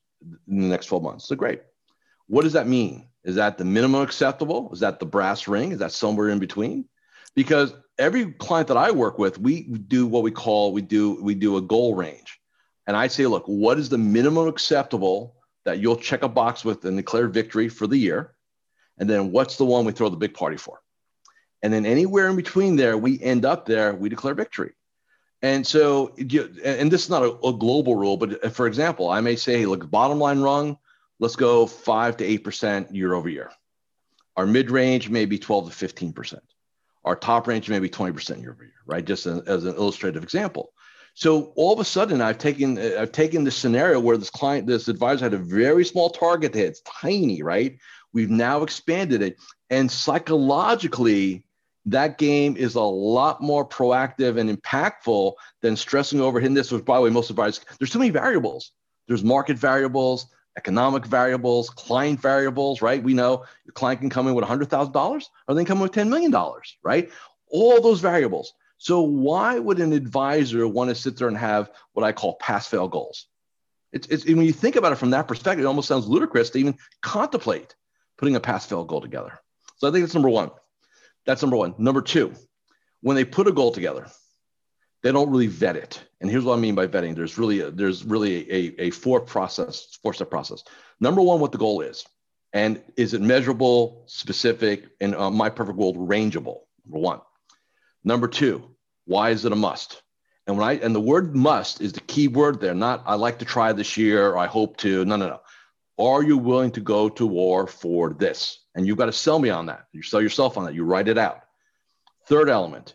in 0.48 0.62
the 0.62 0.68
next 0.68 0.86
12 0.86 1.02
months," 1.02 1.28
so 1.28 1.36
great. 1.36 1.62
What 2.26 2.42
does 2.42 2.54
that 2.54 2.66
mean? 2.66 3.08
Is 3.24 3.36
that 3.36 3.58
the 3.58 3.64
minimum 3.64 4.02
acceptable? 4.02 4.70
Is 4.72 4.80
that 4.80 4.98
the 4.98 5.06
brass 5.06 5.46
ring? 5.46 5.72
Is 5.72 5.78
that 5.78 5.92
somewhere 5.92 6.28
in 6.30 6.38
between? 6.38 6.86
Because 7.34 7.74
every 7.98 8.32
client 8.32 8.68
that 8.68 8.76
I 8.76 8.90
work 8.90 9.18
with, 9.18 9.38
we 9.38 9.62
do 9.62 10.06
what 10.06 10.22
we 10.22 10.30
call 10.30 10.72
we 10.72 10.82
do 10.82 11.22
we 11.22 11.34
do 11.34 11.56
a 11.56 11.62
goal 11.62 11.94
range, 11.94 12.40
and 12.86 12.96
I 12.96 13.06
say, 13.08 13.26
look, 13.26 13.44
what 13.46 13.78
is 13.78 13.88
the 13.88 13.98
minimum 13.98 14.48
acceptable 14.48 15.36
that 15.64 15.78
you'll 15.78 15.96
check 15.96 16.22
a 16.22 16.28
box 16.28 16.64
with 16.64 16.84
and 16.84 16.96
declare 16.96 17.28
victory 17.28 17.68
for 17.68 17.86
the 17.86 17.96
year, 17.96 18.34
and 18.98 19.08
then 19.08 19.30
what's 19.32 19.56
the 19.56 19.64
one 19.64 19.84
we 19.84 19.92
throw 19.92 20.08
the 20.08 20.16
big 20.16 20.34
party 20.34 20.56
for? 20.56 20.80
And 21.62 21.72
then 21.72 21.86
anywhere 21.86 22.28
in 22.28 22.36
between 22.36 22.76
there, 22.76 22.98
we 22.98 23.20
end 23.22 23.44
up 23.44 23.66
there, 23.66 23.94
we 23.94 24.08
declare 24.08 24.34
victory. 24.34 24.72
And 25.42 25.66
so, 25.66 26.14
and 26.64 26.90
this 26.90 27.04
is 27.04 27.10
not 27.10 27.24
a, 27.24 27.32
a, 27.44 27.52
global 27.52 27.96
rule, 27.96 28.16
but 28.16 28.44
uh, 28.44 28.48
for 28.48 28.68
example, 28.68 29.10
I 29.10 29.20
may 29.20 29.34
say, 29.34 29.66
look, 29.66 29.90
bottom 29.90 30.18
line 30.18 30.40
rung, 30.40 30.78
let's 31.18 31.34
go 31.34 31.66
five 31.66 32.16
to 32.18 32.38
8% 32.38 32.94
year 32.94 33.14
over 33.14 33.28
year. 33.28 33.50
Our 34.36 34.46
mid 34.46 34.70
range 34.70 35.10
may 35.10 35.24
be 35.24 35.38
12 35.38 35.72
to 35.72 35.86
15%. 35.86 36.38
Our 37.04 37.16
top 37.16 37.48
range 37.48 37.68
may 37.68 37.80
be 37.80 37.88
20% 37.88 38.40
year 38.40 38.52
over 38.52 38.62
year, 38.62 38.72
right? 38.86 39.04
Just 39.04 39.26
as, 39.26 39.40
as 39.40 39.64
an 39.64 39.74
illustrative 39.74 40.22
example. 40.22 40.72
So 41.14 41.52
all 41.56 41.72
of 41.72 41.80
a 41.80 41.84
sudden, 41.84 42.20
I've 42.22 42.38
taken 42.38 42.78
uh, 42.78 42.96
I've 42.98 43.12
taken 43.12 43.44
this 43.44 43.56
scenario 43.56 44.00
where 44.00 44.16
this 44.16 44.30
client, 44.30 44.66
this 44.66 44.88
advisor 44.88 45.26
had 45.26 45.34
a 45.34 45.38
very 45.38 45.84
small 45.84 46.08
target 46.08 46.52
that 46.54 46.66
it's 46.66 46.82
tiny, 46.82 47.42
right? 47.42 47.76
We've 48.14 48.30
now 48.30 48.62
expanded 48.62 49.20
it, 49.20 49.36
and 49.68 49.90
psychologically, 49.90 51.44
that 51.86 52.18
game 52.18 52.56
is 52.56 52.74
a 52.74 52.80
lot 52.80 53.40
more 53.40 53.66
proactive 53.66 54.38
and 54.38 54.50
impactful 54.50 55.34
than 55.60 55.76
stressing 55.76 56.20
over 56.20 56.38
hitting 56.40 56.54
this. 56.54 56.70
Which, 56.70 56.84
by 56.84 56.96
the 56.96 57.02
way, 57.02 57.10
most 57.10 57.30
advisors, 57.30 57.64
there's 57.78 57.90
too 57.90 57.98
many 57.98 58.10
variables. 58.10 58.72
There's 59.08 59.24
market 59.24 59.58
variables, 59.58 60.26
economic 60.56 61.06
variables, 61.06 61.70
client 61.70 62.20
variables, 62.20 62.82
right? 62.82 63.02
We 63.02 63.14
know 63.14 63.44
your 63.64 63.72
client 63.72 64.00
can 64.00 64.10
come 64.10 64.28
in 64.28 64.34
with 64.34 64.44
$100,000 64.44 65.24
or 65.48 65.54
they 65.54 65.60
can 65.60 65.66
come 65.66 65.78
in 65.78 65.82
with 65.82 65.92
$10 65.92 66.08
million, 66.08 66.34
right? 66.82 67.10
All 67.48 67.80
those 67.80 68.00
variables. 68.00 68.54
So 68.78 69.00
why 69.00 69.58
would 69.58 69.78
an 69.78 69.92
advisor 69.92 70.66
want 70.66 70.90
to 70.90 70.94
sit 70.94 71.16
there 71.16 71.28
and 71.28 71.36
have 71.36 71.70
what 71.92 72.04
I 72.04 72.12
call 72.12 72.34
pass 72.34 72.66
fail 72.66 72.88
goals? 72.88 73.26
It's, 73.92 74.06
it's 74.08 74.24
when 74.24 74.42
you 74.42 74.52
think 74.52 74.76
about 74.76 74.92
it 74.92 74.96
from 74.96 75.10
that 75.10 75.28
perspective, 75.28 75.64
it 75.64 75.68
almost 75.68 75.88
sounds 75.88 76.06
ludicrous 76.06 76.50
to 76.50 76.58
even 76.58 76.76
contemplate 77.02 77.74
putting 78.18 78.36
a 78.36 78.40
pass 78.40 78.66
fail 78.66 78.84
goal 78.84 79.00
together. 79.00 79.38
So 79.76 79.88
I 79.88 79.90
think 79.90 80.02
that's 80.02 80.14
number 80.14 80.28
one. 80.28 80.50
That's 81.26 81.42
number 81.42 81.56
one. 81.56 81.74
Number 81.78 82.02
two, 82.02 82.32
when 83.00 83.16
they 83.16 83.24
put 83.24 83.48
a 83.48 83.52
goal 83.52 83.72
together, 83.72 84.06
they 85.02 85.12
don't 85.12 85.30
really 85.30 85.48
vet 85.48 85.76
it. 85.76 86.02
And 86.20 86.30
here's 86.30 86.44
what 86.44 86.56
I 86.56 86.60
mean 86.60 86.74
by 86.74 86.86
vetting. 86.86 87.14
There's 87.14 87.38
really 87.38 87.60
a, 87.60 87.70
there's 87.70 88.04
really 88.04 88.50
a, 88.50 88.82
a 88.82 88.90
four 88.90 89.20
process, 89.20 89.98
four 90.02 90.14
step 90.14 90.30
process. 90.30 90.62
Number 91.00 91.20
one, 91.20 91.40
what 91.40 91.52
the 91.52 91.58
goal 91.58 91.80
is, 91.80 92.06
and 92.52 92.82
is 92.96 93.14
it 93.14 93.20
measurable, 93.20 94.04
specific, 94.06 94.84
and 95.00 95.14
uh, 95.14 95.30
my 95.30 95.50
perfect 95.50 95.78
world 95.78 95.96
rangeable? 95.96 96.60
Number 96.84 96.98
one. 96.98 97.20
Number 98.04 98.28
two, 98.28 98.70
why 99.06 99.30
is 99.30 99.44
it 99.44 99.52
a 99.52 99.56
must? 99.56 100.02
And 100.46 100.58
when 100.58 100.66
I 100.66 100.72
and 100.74 100.94
the 100.94 101.00
word 101.00 101.36
must 101.36 101.80
is 101.80 101.92
the 101.92 102.00
key 102.00 102.28
word 102.28 102.60
there. 102.60 102.74
Not 102.74 103.02
I 103.06 103.14
like 103.14 103.38
to 103.38 103.44
try 103.44 103.72
this 103.72 103.96
year 103.96 104.30
or 104.30 104.38
I 104.38 104.46
hope 104.46 104.76
to. 104.78 105.04
No, 105.04 105.16
no, 105.16 105.28
no. 105.28 105.40
Are 106.02 106.22
you 106.22 106.36
willing 106.36 106.72
to 106.72 106.80
go 106.80 107.08
to 107.10 107.26
war 107.26 107.68
for 107.68 108.12
this? 108.12 108.58
And 108.74 108.84
you've 108.84 108.98
got 108.98 109.06
to 109.06 109.12
sell 109.12 109.38
me 109.38 109.50
on 109.50 109.66
that. 109.66 109.86
You 109.92 110.02
sell 110.02 110.20
yourself 110.20 110.58
on 110.58 110.64
that. 110.64 110.74
You 110.74 110.84
write 110.84 111.06
it 111.06 111.16
out. 111.16 111.42
Third 112.26 112.50
element, 112.50 112.94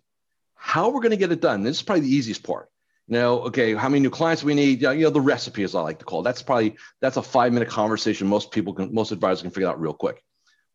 how 0.56 0.90
we're 0.90 1.00
going 1.00 1.12
to 1.12 1.18
get 1.18 1.32
it 1.32 1.40
done. 1.40 1.64
This 1.64 1.78
is 1.78 1.84
probably 1.84 2.02
the 2.02 2.14
easiest 2.14 2.44
part. 2.44 2.70
You 3.08 3.14
know, 3.14 3.40
okay, 3.44 3.74
how 3.74 3.88
many 3.88 4.02
new 4.02 4.10
clients 4.10 4.44
we 4.44 4.54
need? 4.54 4.82
You 4.82 4.94
know, 4.96 5.10
the 5.10 5.22
recipe, 5.22 5.64
as 5.64 5.74
I 5.74 5.80
like 5.82 6.00
to 6.00 6.06
call 6.06 6.20
it. 6.20 6.24
That's 6.24 6.42
probably 6.42 6.76
that's 7.00 7.16
a 7.16 7.22
five 7.22 7.54
minute 7.54 7.70
conversation. 7.70 8.28
Most 8.28 8.52
people 8.52 8.74
can, 8.74 8.94
most 8.94 9.14
advisors 9.14 9.44
can 9.44 9.52
figure 9.52 9.70
out 9.70 9.80
real 9.80 9.94
quick. 9.94 10.22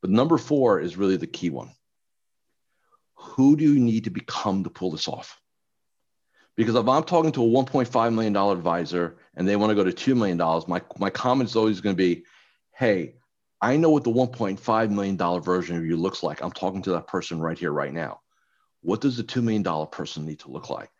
But 0.01 0.11
number 0.11 0.39
four 0.39 0.81
is 0.81 0.97
really 0.97 1.19
the 1.19 1.27
key 1.27 1.51
one. 1.51 1.73
Who 3.17 3.57
do 3.57 3.65
you 3.65 3.79
need 3.79 4.05
to 4.05 4.11
become 4.11 4.65
to 4.65 4.71
pull 4.71 4.91
this 4.91 5.07
off? 5.07 5.39
Because 6.57 6.77
if 6.77 6.89
I'm 6.89 7.05
talking 7.05 7.33
to 7.33 7.45
a 7.45 7.47
$1.5 7.47 8.15
million 8.15 8.37
advisor 8.37 9.17
and 9.37 9.49
they 9.49 9.57
want 9.57 9.71
to 9.71 9.75
go 9.75 9.85
to 9.85 10.15
$2 10.15 10.17
million, 10.17 10.39
my, 10.69 10.81
my 10.99 11.11
comment 11.11 11.51
is 11.51 11.57
always 11.57 11.81
going 11.81 11.97
to 11.97 12.03
be, 12.03 12.25
hey, 12.75 13.15
I 13.61 13.77
know 13.77 13.91
what 13.91 14.05
the 14.05 14.11
$1.5 14.11 14.91
million 14.91 15.41
version 15.41 15.77
of 15.77 15.87
you 15.87 15.97
looks 15.97 16.23
like. 16.23 16.43
I'm 16.43 16.53
talking 16.53 16.83
to 16.83 16.93
that 16.93 17.07
person 17.07 17.41
right 17.41 17.59
here, 17.59 17.73
right 17.73 17.93
now. 17.93 18.21
What 18.81 19.01
does 19.01 19.17
the 19.17 19.25
$2 19.25 19.43
million 19.43 19.87
person 19.87 20.27
need 20.27 20.41
to 20.41 20.51
look 20.51 20.69
like? 20.69 20.91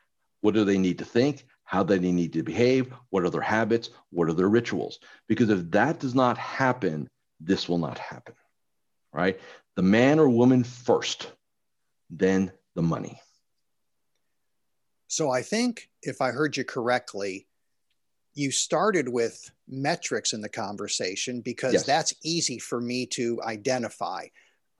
What 0.41 0.55
do 0.55 0.65
they 0.65 0.79
need 0.79 0.99
to 0.99 1.05
think? 1.05 1.47
How 1.65 1.83
do 1.83 1.99
they 1.99 2.13
need 2.13 2.33
to 2.35 2.43
behave? 2.43 2.93
What 3.11 3.25
are 3.25 3.31
their 3.31 3.41
habits? 3.41 3.91
What 4.11 4.29
are 4.29 4.35
their 4.35 4.49
rituals? 4.49 5.01
Because 5.27 5.51
if 5.51 5.71
that 5.73 5.99
does 5.99 6.15
not 6.15 6.39
happen, 6.39 7.09
this 7.41 7.69
will 7.69 7.79
not 7.79 7.99
happen, 7.99 8.35
right? 9.13 9.41
The 9.75 9.83
man 9.83 10.19
or 10.19 10.29
woman 10.29 10.65
first, 10.65 11.33
then 12.11 12.53
the 12.75 12.83
money. 12.83 13.21
So 15.09 15.31
I 15.31 15.43
think 15.43 15.89
if 16.03 16.21
I 16.21 16.31
heard 16.31 16.57
you 16.57 16.65
correctly, 16.65 17.47
you 18.35 18.51
started 18.51 19.09
with 19.09 19.51
metrics 19.69 20.33
in 20.33 20.41
the 20.41 20.49
conversation 20.49 21.41
because 21.41 21.73
yes. 21.73 21.85
that's 21.85 22.15
easy 22.23 22.59
for 22.59 22.81
me 22.81 23.07
to 23.07 23.41
identify. 23.43 24.27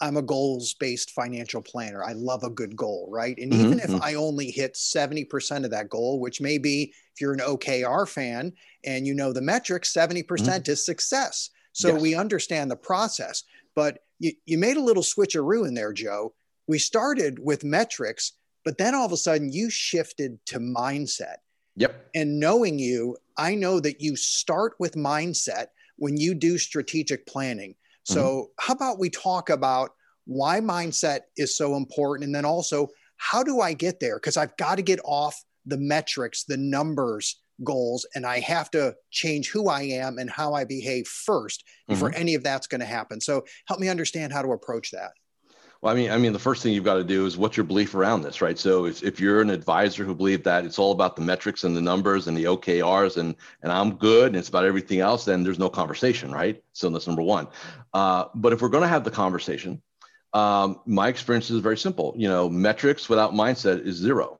I'm 0.01 0.17
a 0.17 0.23
goals 0.23 0.75
based 0.75 1.13
financial 1.13 1.63
planner. 1.63 2.03
I 2.03 2.13
love 2.13 2.43
a 2.43 2.51
good 2.51 2.77
goal, 2.77 3.07
right? 3.11 3.39
And 3.39 3.53
mm-hmm. 3.53 3.65
even 3.65 3.79
if 3.79 3.91
mm-hmm. 3.91 4.03
I 4.03 4.15
only 4.15 4.51
hit 4.51 4.75
70% 4.75 5.65
of 5.65 5.71
that 5.71 5.89
goal, 5.89 6.19
which 6.19 6.41
may 6.41 6.59
be 6.59 6.93
if 7.15 7.21
you're 7.21 7.33
an 7.33 7.39
OKR 7.39 8.09
fan 8.09 8.53
and 8.85 9.07
you 9.07 9.15
know 9.15 9.33
the 9.33 9.43
metrics, 9.43 9.93
70% 9.93 10.25
mm 10.25 10.67
hmm 10.67 10.71
is 10.71 10.85
success. 10.85 11.51
So 11.73 11.93
yes. 11.93 12.03
we 12.03 12.15
understand 12.15 12.71
the 12.71 12.77
process. 12.77 13.45
But 13.75 14.01
you, 14.19 14.33
you 14.45 14.59
made 14.59 14.77
a 14.77 14.83
little 14.83 15.03
switcheroo 15.03 15.67
in 15.67 15.75
there, 15.75 15.93
Joe. 15.93 16.35
We 16.67 16.79
started 16.79 17.39
with 17.39 17.65
metrics, 17.65 18.33
but 18.65 18.79
then 18.79 18.95
all 18.95 19.07
of 19.07 19.13
a 19.13 19.17
sudden 19.17 19.53
you 19.53 19.71
shifted 19.71 20.45
to 20.47 20.59
mindset. 20.59 21.37
Yep. 21.77 22.11
And 22.15 22.39
knowing 22.39 22.79
you, 22.79 23.17
I 23.37 23.55
know 23.55 23.81
that 23.81 24.01
you 24.01 24.17
start 24.17 24.75
with 24.79 24.95
mindset 24.95 25.67
when 25.97 26.17
you 26.17 26.35
do 26.35 26.59
strategic 26.59 27.27
planning. 27.27 27.75
So, 28.05 28.23
mm-hmm. 28.23 28.67
how 28.67 28.75
about 28.75 28.99
we 28.99 29.11
talk 29.11 29.51
about 29.51 29.91
why 30.25 30.61
mindset 30.61 31.21
is 31.37 31.57
so 31.57 31.77
important? 31.77 32.27
And 32.27 32.35
then 32.35 32.45
also, 32.45 32.89
how 33.17 33.43
do 33.43 33.61
I 33.61 33.73
get 33.73 34.01
there? 34.01 34.17
Because 34.17 34.37
I've 34.37 34.57
got 34.57 34.77
to 34.77 34.83
get 34.83 35.01
off 35.05 35.41
the 35.67 35.79
metrics, 35.79 36.45
the 36.45 36.57
numbers 36.57 37.41
goals, 37.63 38.07
and 38.17 38.27
I 38.27 38.41
have 38.41 38.71
to 38.73 38.95
change 39.11 39.51
who 39.51 39.69
I 39.69 39.83
am 39.83 40.19
and 40.19 40.29
how 40.29 40.55
I 40.55 40.65
behave 40.65 41.07
first 41.07 41.63
before 41.87 42.11
mm-hmm. 42.11 42.21
any 42.21 42.35
of 42.35 42.43
that's 42.43 42.67
going 42.67 42.81
to 42.81 42.87
happen. 42.87 43.21
So, 43.21 43.45
help 43.67 43.79
me 43.79 43.89
understand 43.89 44.33
how 44.33 44.43
to 44.43 44.53
approach 44.53 44.91
that. 44.91 45.13
Well, 45.83 45.93
I 45.93 45.97
mean, 45.97 46.13
I 46.13 46.17
mean, 46.17 46.33
the 46.33 46.39
first 46.39 46.63
thing 46.63 46.73
you've 46.73 46.85
got 46.85 46.95
to 46.95 47.05
do 47.05 47.27
is 47.27 47.37
what's 47.37 47.57
your 47.57 47.65
belief 47.65 47.97
around 47.97 48.23
this, 48.23 48.41
right? 48.41 48.57
So 48.57 48.87
if, 48.87 49.03
if 49.03 49.19
you're 49.19 49.41
an 49.41 49.51
advisor 49.51 50.05
who 50.05 50.15
believe 50.15 50.45
that 50.45 50.65
it's 50.65 50.79
all 50.79 50.93
about 50.93 51.17
the 51.17 51.23
metrics 51.23 51.65
and 51.65 51.77
the 51.77 51.81
numbers 51.81 52.29
and 52.29 52.37
the 52.37 52.45
OKRs 52.45 53.17
and 53.17 53.35
and 53.63 53.73
I'm 53.73 53.97
good 53.97 54.29
and 54.29 54.37
it's 54.37 54.49
about 54.49 54.65
everything 54.65 55.01
else, 55.01 55.25
then 55.25 55.43
there's 55.43 55.59
no 55.59 55.69
conversation, 55.69 56.31
right? 56.31 56.63
So 56.73 56.89
that's 56.89 57.09
number 57.09 57.23
one. 57.23 57.49
Uh, 57.93 58.27
but 58.37 58.53
if 58.53 58.63
we're 58.63 58.69
going 58.69 58.83
to 58.83 58.89
have 58.89 59.03
the 59.03 59.11
conversation, 59.11 59.83
um, 60.35 60.79
my 60.87 61.09
experience 61.09 61.51
is 61.51 61.59
very 61.59 61.77
simple. 61.77 62.15
You 62.17 62.29
know, 62.29 62.49
metrics 62.49 63.09
without 63.09 63.33
mindset 63.33 63.85
is 63.85 63.97
zero. 63.97 64.39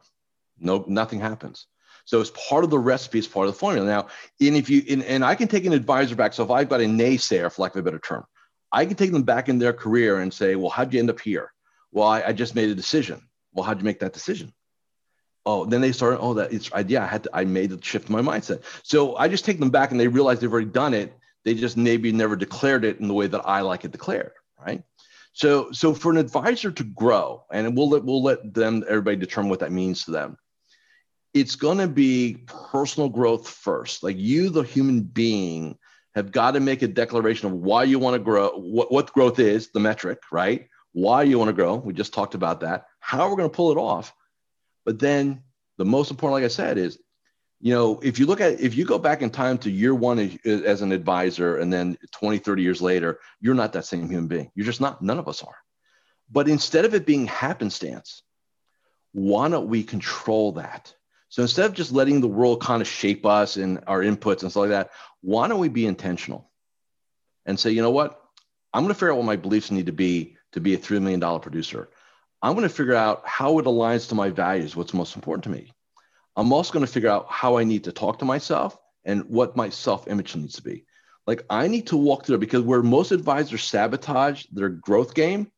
No, 0.61 0.85
nothing 0.87 1.19
happens. 1.19 1.67
So 2.05 2.21
it's 2.21 2.31
part 2.49 2.63
of 2.63 2.71
the 2.71 2.79
recipe, 2.79 3.19
it's 3.19 3.27
part 3.27 3.49
of 3.49 3.55
the 3.55 3.59
formula. 3.59 3.85
Now, 3.85 4.07
and 4.41 4.57
if 4.57 4.71
you 4.71 4.85
and, 4.89 5.03
and 5.05 5.25
I 5.25 5.35
can 5.35 5.49
take 5.49 5.65
an 5.65 5.73
advisor 5.73 6.15
back. 6.15 6.35
So 6.35 6.45
if 6.45 6.53
I've 6.53 6.69
got 6.69 6.81
a 6.81 6.85
naysayer, 6.85 7.53
for 7.53 7.63
lack 7.63 7.75
of 7.75 7.81
a 7.81 7.83
better 7.83 7.99
term, 7.99 8.25
I 8.73 8.87
can 8.87 8.97
take 8.97 9.13
them 9.13 9.23
back 9.23 9.49
in 9.49 9.59
their 9.59 9.73
career 9.73 10.19
and 10.21 10.33
say, 10.33 10.57
well, 10.57 10.71
how'd 10.71 10.93
you 10.93 11.01
end 11.01 11.11
up 11.11 11.21
here? 11.21 11.53
Well, 11.91 12.09
I, 12.09 12.23
I 12.23 12.33
just 12.33 12.55
made 12.55 12.71
a 12.71 12.75
decision. 12.75 13.21
Well, 13.53 13.65
how'd 13.65 13.79
you 13.79 13.85
make 13.85 14.01
that 14.01 14.15
decision? 14.15 14.53
Oh, 15.45 15.67
then 15.67 15.81
they 15.81 15.93
start, 15.93 16.19
oh, 16.21 16.35
that 16.35 16.53
it's, 16.53 16.71
I, 16.73 16.81
yeah, 16.81 17.03
I 17.03 17.07
had 17.07 17.25
to, 17.25 17.31
I 17.35 17.45
made 17.45 17.71
the 17.71 17.83
shift 17.83 18.09
in 18.09 18.15
my 18.15 18.23
mindset. 18.23 18.63
So 18.83 19.17
I 19.17 19.29
just 19.29 19.45
take 19.45 19.59
them 19.59 19.71
back 19.71 19.91
and 19.91 20.01
they 20.01 20.09
realize 20.09 20.41
they've 20.41 20.53
already 20.53 20.71
done 20.71 20.95
it. 20.95 21.13
They 21.45 21.55
just 21.55 21.77
maybe 21.77 22.13
never 22.13 22.37
declared 22.37 22.85
it 22.85 23.01
in 23.01 23.09
the 23.09 23.15
way 23.15 23.27
that 23.27 23.43
I 23.45 23.61
like 23.61 23.85
it 23.85 23.91
declared. 23.91 24.33
Right. 24.65 24.83
So, 25.33 25.73
so 25.73 25.93
for 25.93 26.13
an 26.13 26.19
advisor 26.19 26.71
to 26.71 26.85
grow, 26.85 27.45
and 27.51 27.77
we'll 27.77 27.89
let, 27.89 28.05
we'll 28.05 28.23
let 28.23 28.55
them, 28.55 28.85
everybody 28.89 29.17
determine 29.17 29.51
what 29.51 29.61
that 29.61 29.73
means 29.73 30.05
to 30.05 30.13
them. 30.13 30.37
It's 31.35 31.57
going 31.57 31.79
to 31.79 31.89
be 31.89 32.45
personal 32.47 33.09
growth 33.09 33.49
first. 33.49 34.03
Like 34.03 34.19
you, 34.19 34.51
the 34.51 34.63
human 34.63 35.01
being, 35.01 35.79
have 36.15 36.31
got 36.33 36.53
to 36.53 36.61
make 36.61 36.83
a 36.83 36.89
declaration 36.89 37.47
of 37.47 37.55
why 37.55 37.85
you 37.85 37.99
want 37.99 38.15
to 38.15 38.19
grow, 38.19 38.51
what, 38.51 38.93
what 38.93 39.13
growth 39.13 39.39
is, 39.39 39.71
the 39.71 39.81
metric, 39.81 40.21
right? 40.31 40.69
Why 40.93 41.23
you 41.23 41.39
want 41.39 41.49
to 41.49 41.55
grow. 41.55 41.77
We 41.77 41.95
just 41.95 42.13
talked 42.13 42.35
about 42.35 42.61
that. 42.61 42.87
How 43.01 43.29
we're 43.29 43.37
going 43.37 43.49
to 43.49 43.57
pull 43.57 43.73
it 43.73 43.79
off. 43.79 44.15
But 44.85 44.99
then 44.99 45.43
the 45.79 45.85
most 45.85 46.11
important, 46.11 46.35
like 46.35 46.45
I 46.45 46.49
said, 46.49 46.77
is, 46.77 46.99
you 47.61 47.73
know, 47.73 48.01
if 48.03 48.19
you 48.19 48.27
look 48.27 48.41
at, 48.41 48.61
if 48.61 48.75
you 48.75 48.85
go 48.85 48.99
back 48.99 49.23
in 49.23 49.31
time 49.31 49.57
to 49.59 49.71
year 49.71 49.95
one 49.95 50.39
as 50.45 50.83
an 50.83 50.93
advisor 50.93 51.59
and 51.59 51.73
then 51.73 51.97
20, 52.11 52.39
30 52.39 52.63
years 52.63 52.83
later, 52.83 53.21
you're 53.41 53.55
not 53.55 53.73
that 53.73 53.87
same 53.87 54.09
human 54.09 54.27
being. 54.27 54.51
You're 54.55 54.67
just 54.67 54.81
not, 54.81 55.01
none 55.01 55.19
of 55.19 55.29
us 55.29 55.43
are. 55.43 55.57
But 56.31 56.49
instead 56.49 56.85
of 56.85 56.95
it 56.95 57.07
being 57.07 57.27
happenstance, 57.27 58.23
why 59.13 59.49
don't 59.49 59.69
we 59.69 59.85
control 59.85 60.53
that? 60.53 60.93
So 61.33 61.41
instead 61.41 61.65
of 61.65 61.73
just 61.73 61.93
letting 61.93 62.21
the 62.21 62.29
world 62.29 62.61
kind 62.61 62.83
of 62.83 62.87
shape 62.87 63.25
us 63.25 63.57
and 63.57 63.83
our 63.87 64.01
inputs 64.01 64.43
and 64.43 64.51
stuff 64.51 64.57
like 64.57 64.69
that, 64.69 64.91
why 65.23 65.49
don't 65.49 65.61
we 65.61 65.71
be 65.71 65.87
intentional 65.87 66.51
and 67.47 67.59
say, 67.59 67.71
you 67.71 67.81
know 67.81 67.91
what? 67.91 68.21
I'm 68.75 68.83
going 68.83 68.93
to 68.93 68.95
figure 68.95 69.13
out 69.13 69.17
what 69.17 69.25
my 69.25 69.37
beliefs 69.37 69.71
need 69.71 69.87
to 69.87 69.93
be 69.93 70.37
to 70.53 70.61
be 70.61 70.75
a 70.75 70.79
$3 70.79 71.01
million 71.01 71.41
producer. 71.41 71.89
I'm 72.43 72.53
going 72.53 72.69
to 72.69 72.75
figure 72.75 72.95
out 72.95 73.23
how 73.25 73.59
it 73.59 73.65
aligns 73.65 74.11
to 74.11 74.15
my 74.15 74.29
values, 74.29 74.77
what's 74.77 74.93
most 74.93 75.17
important 75.17 75.45
to 75.45 75.51
me. 75.51 75.73
I'm 76.37 76.53
also 76.53 76.71
going 76.71 76.85
to 76.85 76.93
figure 76.93 77.09
out 77.09 77.29
how 77.31 77.57
I 77.57 77.65
need 77.65 77.85
to 77.85 77.93
talk 77.93 78.19
to 78.19 78.27
myself 78.27 78.77
and 79.07 79.25
what 79.25 79.57
my 79.57 79.71
self 79.71 80.09
image 80.09 80.37
needs 80.37 80.57
to 80.57 80.63
be. 80.63 80.85
Like 81.27 81.47
I 81.49 81.67
need 81.67 81.87
to 81.87 81.97
walk 81.97 82.27
through 82.27 82.39
because 82.39 82.61
where 82.61 82.83
most 82.83 83.11
advisors 83.11 83.65
sabotage 83.65 84.45
their 84.53 84.69
growth 84.69 85.15
game 85.15 85.51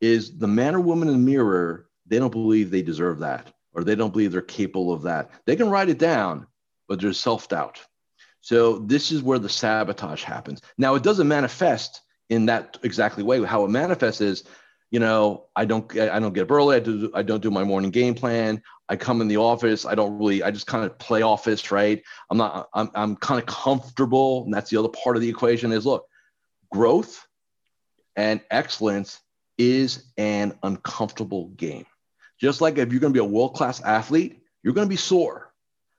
is 0.00 0.36
the 0.36 0.48
man 0.48 0.74
or 0.74 0.80
woman 0.80 1.06
in 1.06 1.14
the 1.14 1.20
mirror, 1.32 1.86
they 2.04 2.18
don't 2.18 2.32
believe 2.32 2.72
they 2.72 2.82
deserve 2.82 3.20
that 3.20 3.54
or 3.74 3.84
they 3.84 3.94
don't 3.94 4.12
believe 4.12 4.32
they're 4.32 4.40
capable 4.40 4.92
of 4.92 5.02
that. 5.02 5.30
They 5.46 5.56
can 5.56 5.68
write 5.68 5.88
it 5.88 5.98
down, 5.98 6.46
but 6.88 7.00
there's 7.00 7.18
self 7.18 7.48
doubt. 7.48 7.80
So 8.40 8.78
this 8.78 9.10
is 9.10 9.22
where 9.22 9.38
the 9.38 9.48
sabotage 9.48 10.22
happens. 10.22 10.60
Now 10.78 10.94
it 10.94 11.02
doesn't 11.02 11.28
manifest 11.28 12.00
in 12.28 12.46
that 12.46 12.78
exactly 12.82 13.22
way. 13.22 13.42
How 13.42 13.64
it 13.64 13.70
manifests 13.70 14.20
is, 14.20 14.44
you 14.90 15.00
know, 15.00 15.46
I 15.56 15.64
don't 15.64 15.90
I 15.98 16.18
don't 16.18 16.32
get 16.32 16.42
up 16.44 16.50
early. 16.50 16.76
I 16.76 16.80
do 16.80 17.10
I 17.14 17.22
don't 17.22 17.42
do 17.42 17.50
my 17.50 17.64
morning 17.64 17.90
game 17.90 18.14
plan. 18.14 18.62
I 18.88 18.96
come 18.96 19.20
in 19.20 19.28
the 19.28 19.38
office. 19.38 19.86
I 19.86 19.94
don't 19.94 20.18
really. 20.18 20.42
I 20.42 20.50
just 20.50 20.66
kind 20.66 20.84
of 20.84 20.98
play 20.98 21.22
office, 21.22 21.70
right? 21.70 22.02
I'm 22.30 22.38
not. 22.38 22.68
I'm 22.74 22.90
I'm 22.94 23.16
kind 23.16 23.40
of 23.40 23.46
comfortable, 23.46 24.44
and 24.44 24.52
that's 24.52 24.70
the 24.70 24.76
other 24.76 24.90
part 24.90 25.16
of 25.16 25.22
the 25.22 25.28
equation. 25.28 25.72
Is 25.72 25.86
look, 25.86 26.06
growth 26.70 27.26
and 28.14 28.40
excellence 28.50 29.20
is 29.56 30.04
an 30.18 30.58
uncomfortable 30.62 31.48
game. 31.48 31.86
Just 32.44 32.60
like 32.60 32.76
if 32.76 32.92
you're 32.92 33.00
going 33.00 33.10
to 33.14 33.18
be 33.18 33.24
a 33.24 33.30
world 33.30 33.54
class 33.54 33.80
athlete, 33.80 34.42
you're 34.62 34.74
going 34.74 34.86
to 34.86 34.90
be 34.90 34.96
sore. 34.96 35.50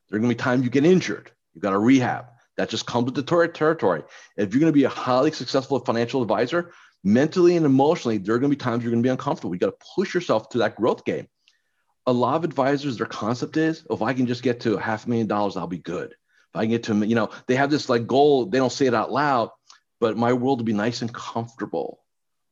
There 0.08 0.18
are 0.18 0.20
going 0.20 0.30
to 0.30 0.36
be 0.36 0.40
times 0.40 0.64
you 0.64 0.70
get 0.70 0.86
injured. 0.86 1.32
You 1.56 1.60
got 1.60 1.72
to 1.72 1.80
rehab. 1.80 2.28
That 2.58 2.70
just 2.70 2.86
comes 2.86 3.06
with 3.06 3.16
the 3.16 3.48
territory. 3.48 4.04
If 4.38 4.54
you're 4.54 4.60
going 4.60 4.72
to 4.72 4.78
be 4.78 4.84
a 4.84 4.90
highly 4.90 5.32
successful 5.32 5.80
financial 5.80 6.22
advisor, 6.22 6.72
mentally 7.04 7.58
and 7.58 7.66
emotionally, 7.66 8.20
there 8.20 8.36
are 8.36 8.38
going 8.38 8.52
to 8.52 8.56
be 8.56 8.64
times 8.64 8.84
you're 8.84 8.92
going 8.92 9.02
to 9.02 9.08
be 9.08 9.10
uncomfortable. 9.10 9.56
You 9.56 9.60
got 9.60 9.72
to 9.80 9.86
push 9.96 10.14
yourself 10.14 10.50
to 10.50 10.60
that 10.60 10.76
growth 10.76 11.04
game. 11.04 11.28
A 12.06 12.14
lot 12.14 12.36
of 12.36 12.44
advisors, 12.44 13.00
their 13.00 13.08
concept 13.08 13.58
is, 13.58 13.84
oh, 13.90 13.96
if 13.96 14.04
I 14.04 14.14
can 14.14 14.28
just 14.28 14.44
get 14.44 14.60
to 14.60 14.76
a 14.76 14.80
half 14.80 15.08
a 15.08 15.10
million 15.10 15.26
dollars, 15.26 15.58
I'll 15.58 15.66
be 15.66 15.80
good. 15.80 16.12
If 16.12 16.56
I 16.60 16.62
can 16.62 16.70
get 16.70 16.84
to, 16.84 16.94
you 17.08 17.16
know, 17.16 17.32
they 17.48 17.56
have 17.56 17.72
this 17.72 17.90
like 17.90 18.06
goal. 18.06 18.46
They 18.46 18.60
don't 18.60 18.72
say 18.72 18.86
it 18.86 18.94
out 18.94 19.12
loud, 19.12 19.50
but 20.00 20.16
my 20.16 20.34
world 20.34 20.60
will 20.60 20.66
be 20.66 20.74
nice 20.74 21.02
and 21.02 21.12
comfortable 21.12 22.04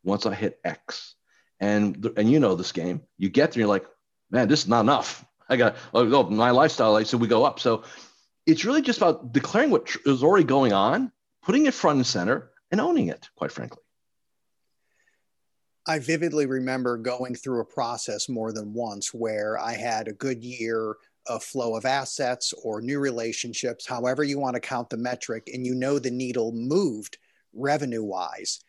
once 0.03 0.25
I 0.25 0.33
hit 0.33 0.59
X. 0.63 1.13
And 1.63 2.11
and 2.17 2.29
you 2.29 2.41
know 2.41 2.55
this 2.55 2.73
game. 2.73 3.01
You 3.17 3.29
get 3.29 3.53
there, 3.53 3.61
you're 3.61 3.69
like, 3.69 3.85
man, 4.29 4.49
this 4.49 4.63
is 4.63 4.67
not 4.67 4.81
enough. 4.81 5.23
I 5.47 5.55
got 5.55 5.77
oh, 5.93 6.05
oh 6.13 6.29
my 6.29 6.51
lifestyle. 6.51 6.97
I 6.97 7.03
so 7.03 7.17
we 7.17 7.29
go 7.29 7.45
up. 7.45 7.61
So 7.61 7.83
it's 8.45 8.65
really 8.65 8.81
just 8.81 8.97
about 8.97 9.31
declaring 9.31 9.71
what 9.71 9.95
is 10.05 10.23
already 10.23 10.43
going 10.43 10.73
on, 10.73 11.09
putting 11.41 11.65
it 11.65 11.73
front 11.73 11.95
and 11.97 12.05
center, 12.05 12.51
and 12.69 12.81
owning 12.81 13.07
it. 13.07 13.29
Quite 13.37 13.53
frankly. 13.53 13.81
I 15.87 15.99
vividly 15.99 16.45
remember 16.45 16.97
going 16.97 17.33
through 17.35 17.61
a 17.61 17.65
process 17.65 18.27
more 18.27 18.51
than 18.51 18.73
once 18.73 19.13
where 19.13 19.57
I 19.57 19.73
had 19.73 20.09
a 20.09 20.13
good 20.13 20.43
year 20.43 20.95
of 21.27 21.43
flow 21.43 21.77
of 21.77 21.85
assets 21.85 22.53
or 22.61 22.81
new 22.81 22.99
relationships, 22.99 23.87
however 23.87 24.25
you 24.25 24.37
want 24.37 24.55
to 24.55 24.59
count 24.59 24.89
the 24.89 24.97
metric, 24.97 25.49
and 25.53 25.65
you 25.65 25.75
know 25.75 25.97
the 25.97 26.11
needle 26.11 26.51
moved 26.51 27.17
revenue 27.53 28.03
wise, 28.03 28.59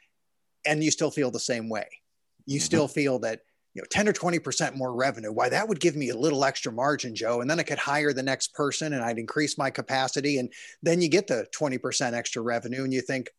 and 0.65 0.83
you 0.85 0.93
still 0.93 1.11
feel 1.11 1.33
the 1.33 1.41
same 1.41 1.69
way. 1.69 1.87
You 2.47 2.59
mm-hmm. 2.59 2.65
still 2.65 2.89
feel 2.89 3.19
that 3.21 3.41
you 3.75 3.83
know 3.83 3.87
10 3.91 4.09
or 4.09 4.13
20% 4.13 4.77
more 4.77 4.95
revenue 4.95 5.33
why 5.33 5.49
that 5.49 5.69
would 5.69 5.81
give 5.81 5.97
me 5.97 6.11
a 6.11 6.17
little 6.17 6.45
extra 6.45 6.73
margin 6.73 7.15
joe 7.15 7.41
and 7.41 7.51
then 7.51 7.61
i 7.61 7.63
could 7.63 7.79
hire 7.79 8.13
the 8.13 8.23
next 8.23 8.55
person 8.55 8.93
and 8.93 9.03
i'd 9.03 9.19
increase 9.19 9.59
my 9.59 9.71
capacity 9.71 10.39
and 10.39 10.53
then 10.83 11.03
you 11.03 11.09
get 11.09 11.27
the 11.27 11.47
20% 11.59 12.13
extra 12.13 12.41
revenue 12.41 12.85
and 12.85 12.93
you 12.93 13.01
think 13.01 13.31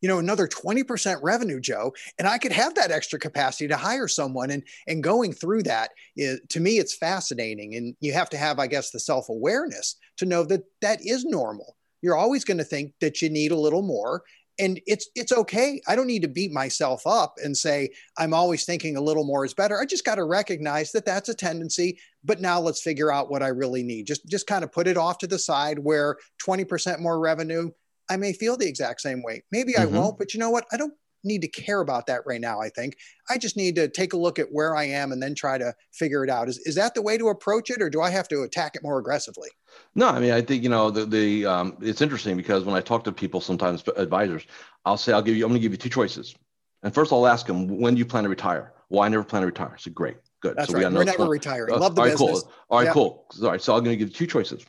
you 0.00 0.08
know 0.08 0.18
another 0.18 0.48
20% 0.48 1.18
revenue 1.22 1.60
joe 1.60 1.92
and 2.18 2.26
i 2.26 2.38
could 2.38 2.52
have 2.52 2.74
that 2.74 2.90
extra 2.90 3.18
capacity 3.18 3.68
to 3.68 3.76
hire 3.76 4.08
someone 4.08 4.50
and 4.50 4.62
and 4.86 5.02
going 5.02 5.32
through 5.32 5.62
that 5.62 5.90
is, 6.16 6.40
to 6.48 6.60
me 6.60 6.78
it's 6.78 6.96
fascinating 6.96 7.74
and 7.74 7.94
you 8.00 8.12
have 8.12 8.30
to 8.30 8.38
have 8.38 8.58
i 8.58 8.66
guess 8.66 8.90
the 8.90 9.00
self-awareness 9.00 9.96
to 10.16 10.26
know 10.26 10.42
that 10.42 10.62
that 10.80 10.98
is 11.04 11.24
normal 11.24 11.76
you're 12.00 12.16
always 12.16 12.44
going 12.44 12.58
to 12.58 12.64
think 12.64 12.92
that 13.00 13.22
you 13.22 13.30
need 13.30 13.52
a 13.52 13.56
little 13.56 13.82
more 13.82 14.22
and 14.62 14.80
it's 14.86 15.08
it's 15.14 15.32
okay. 15.32 15.82
I 15.88 15.96
don't 15.96 16.06
need 16.06 16.22
to 16.22 16.28
beat 16.28 16.52
myself 16.52 17.06
up 17.06 17.34
and 17.42 17.56
say 17.56 17.90
i'm 18.16 18.32
always 18.32 18.64
thinking 18.64 18.96
a 18.96 19.00
little 19.00 19.24
more 19.24 19.44
is 19.44 19.52
better. 19.52 19.80
I 19.80 19.84
just 19.84 20.04
got 20.04 20.14
to 20.14 20.24
recognize 20.24 20.92
that 20.92 21.04
that's 21.04 21.28
a 21.28 21.34
tendency 21.34 21.98
but 22.24 22.40
now 22.40 22.60
let's 22.60 22.80
figure 22.80 23.12
out 23.12 23.30
what 23.30 23.42
i 23.42 23.48
really 23.48 23.82
need. 23.82 24.06
Just 24.06 24.26
just 24.28 24.46
kind 24.46 24.64
of 24.64 24.72
put 24.72 24.86
it 24.86 24.96
off 24.96 25.18
to 25.18 25.26
the 25.26 25.38
side 25.38 25.78
where 25.78 26.16
20% 26.46 27.00
more 27.00 27.18
revenue 27.18 27.70
i 28.08 28.16
may 28.16 28.32
feel 28.32 28.56
the 28.56 28.68
exact 28.68 29.00
same 29.00 29.22
way. 29.22 29.42
Maybe 29.50 29.72
mm-hmm. 29.72 29.94
i 29.94 29.98
won't 29.98 30.18
but 30.18 30.32
you 30.32 30.40
know 30.40 30.50
what? 30.50 30.66
I 30.72 30.76
don't 30.76 30.94
need 31.24 31.42
to 31.42 31.48
care 31.48 31.80
about 31.80 32.06
that 32.06 32.22
right 32.26 32.40
now 32.40 32.60
i 32.60 32.68
think. 32.68 32.96
I 33.30 33.38
just 33.38 33.56
need 33.56 33.76
to 33.76 33.88
take 33.88 34.12
a 34.12 34.16
look 34.16 34.38
at 34.38 34.52
where 34.52 34.76
i 34.76 34.84
am 34.84 35.12
and 35.12 35.22
then 35.22 35.34
try 35.34 35.58
to 35.58 35.74
figure 35.92 36.24
it 36.24 36.30
out. 36.30 36.48
Is, 36.48 36.58
is 36.58 36.74
that 36.74 36.94
the 36.94 37.02
way 37.02 37.16
to 37.18 37.28
approach 37.28 37.70
it 37.70 37.80
or 37.80 37.88
do 37.88 38.00
i 38.00 38.10
have 38.10 38.28
to 38.28 38.42
attack 38.42 38.76
it 38.76 38.82
more 38.82 38.98
aggressively? 38.98 39.48
No 39.94 40.08
i 40.08 40.18
mean 40.20 40.32
i 40.32 40.40
think 40.40 40.62
you 40.62 40.68
know 40.68 40.90
the, 40.90 41.06
the 41.06 41.46
um, 41.46 41.76
it's 41.80 42.00
interesting 42.00 42.36
because 42.36 42.64
when 42.64 42.74
i 42.74 42.80
talk 42.80 43.04
to 43.04 43.12
people 43.12 43.40
sometimes 43.40 43.84
advisors 43.96 44.46
i'll 44.84 44.96
say 44.96 45.12
i'll 45.12 45.22
give 45.22 45.36
you 45.36 45.44
i'm 45.44 45.50
going 45.50 45.60
to 45.60 45.62
give 45.62 45.72
you 45.72 45.78
two 45.78 45.88
choices. 45.88 46.34
And 46.82 46.92
first 46.92 47.12
i'll 47.12 47.26
ask 47.26 47.46
them 47.46 47.68
when 47.68 47.94
do 47.94 47.98
you 47.98 48.06
plan 48.06 48.24
to 48.24 48.30
retire? 48.30 48.72
Well 48.88 49.02
i 49.02 49.08
never 49.08 49.24
plan 49.24 49.42
to 49.42 49.46
retire. 49.46 49.76
So 49.78 49.90
great 49.90 50.16
good. 50.40 50.56
That's 50.56 50.68
so 50.68 50.74
right. 50.74 50.88
we 50.88 50.94
we're 50.94 51.04
never 51.04 51.26
retiring. 51.26 51.74
Uh, 51.74 51.78
love 51.78 51.94
the 51.94 52.02
all 52.02 52.06
right, 52.08 52.12
business. 52.12 52.42
Cool 52.42 52.52
all 52.68 52.78
right 52.80 52.92
cool. 52.92 53.26
All 53.42 53.50
right 53.50 53.62
so 53.62 53.74
i'm 53.74 53.84
going 53.84 53.96
to 53.96 54.04
give 54.04 54.08
you 54.08 54.14
two 54.14 54.26
choices. 54.26 54.64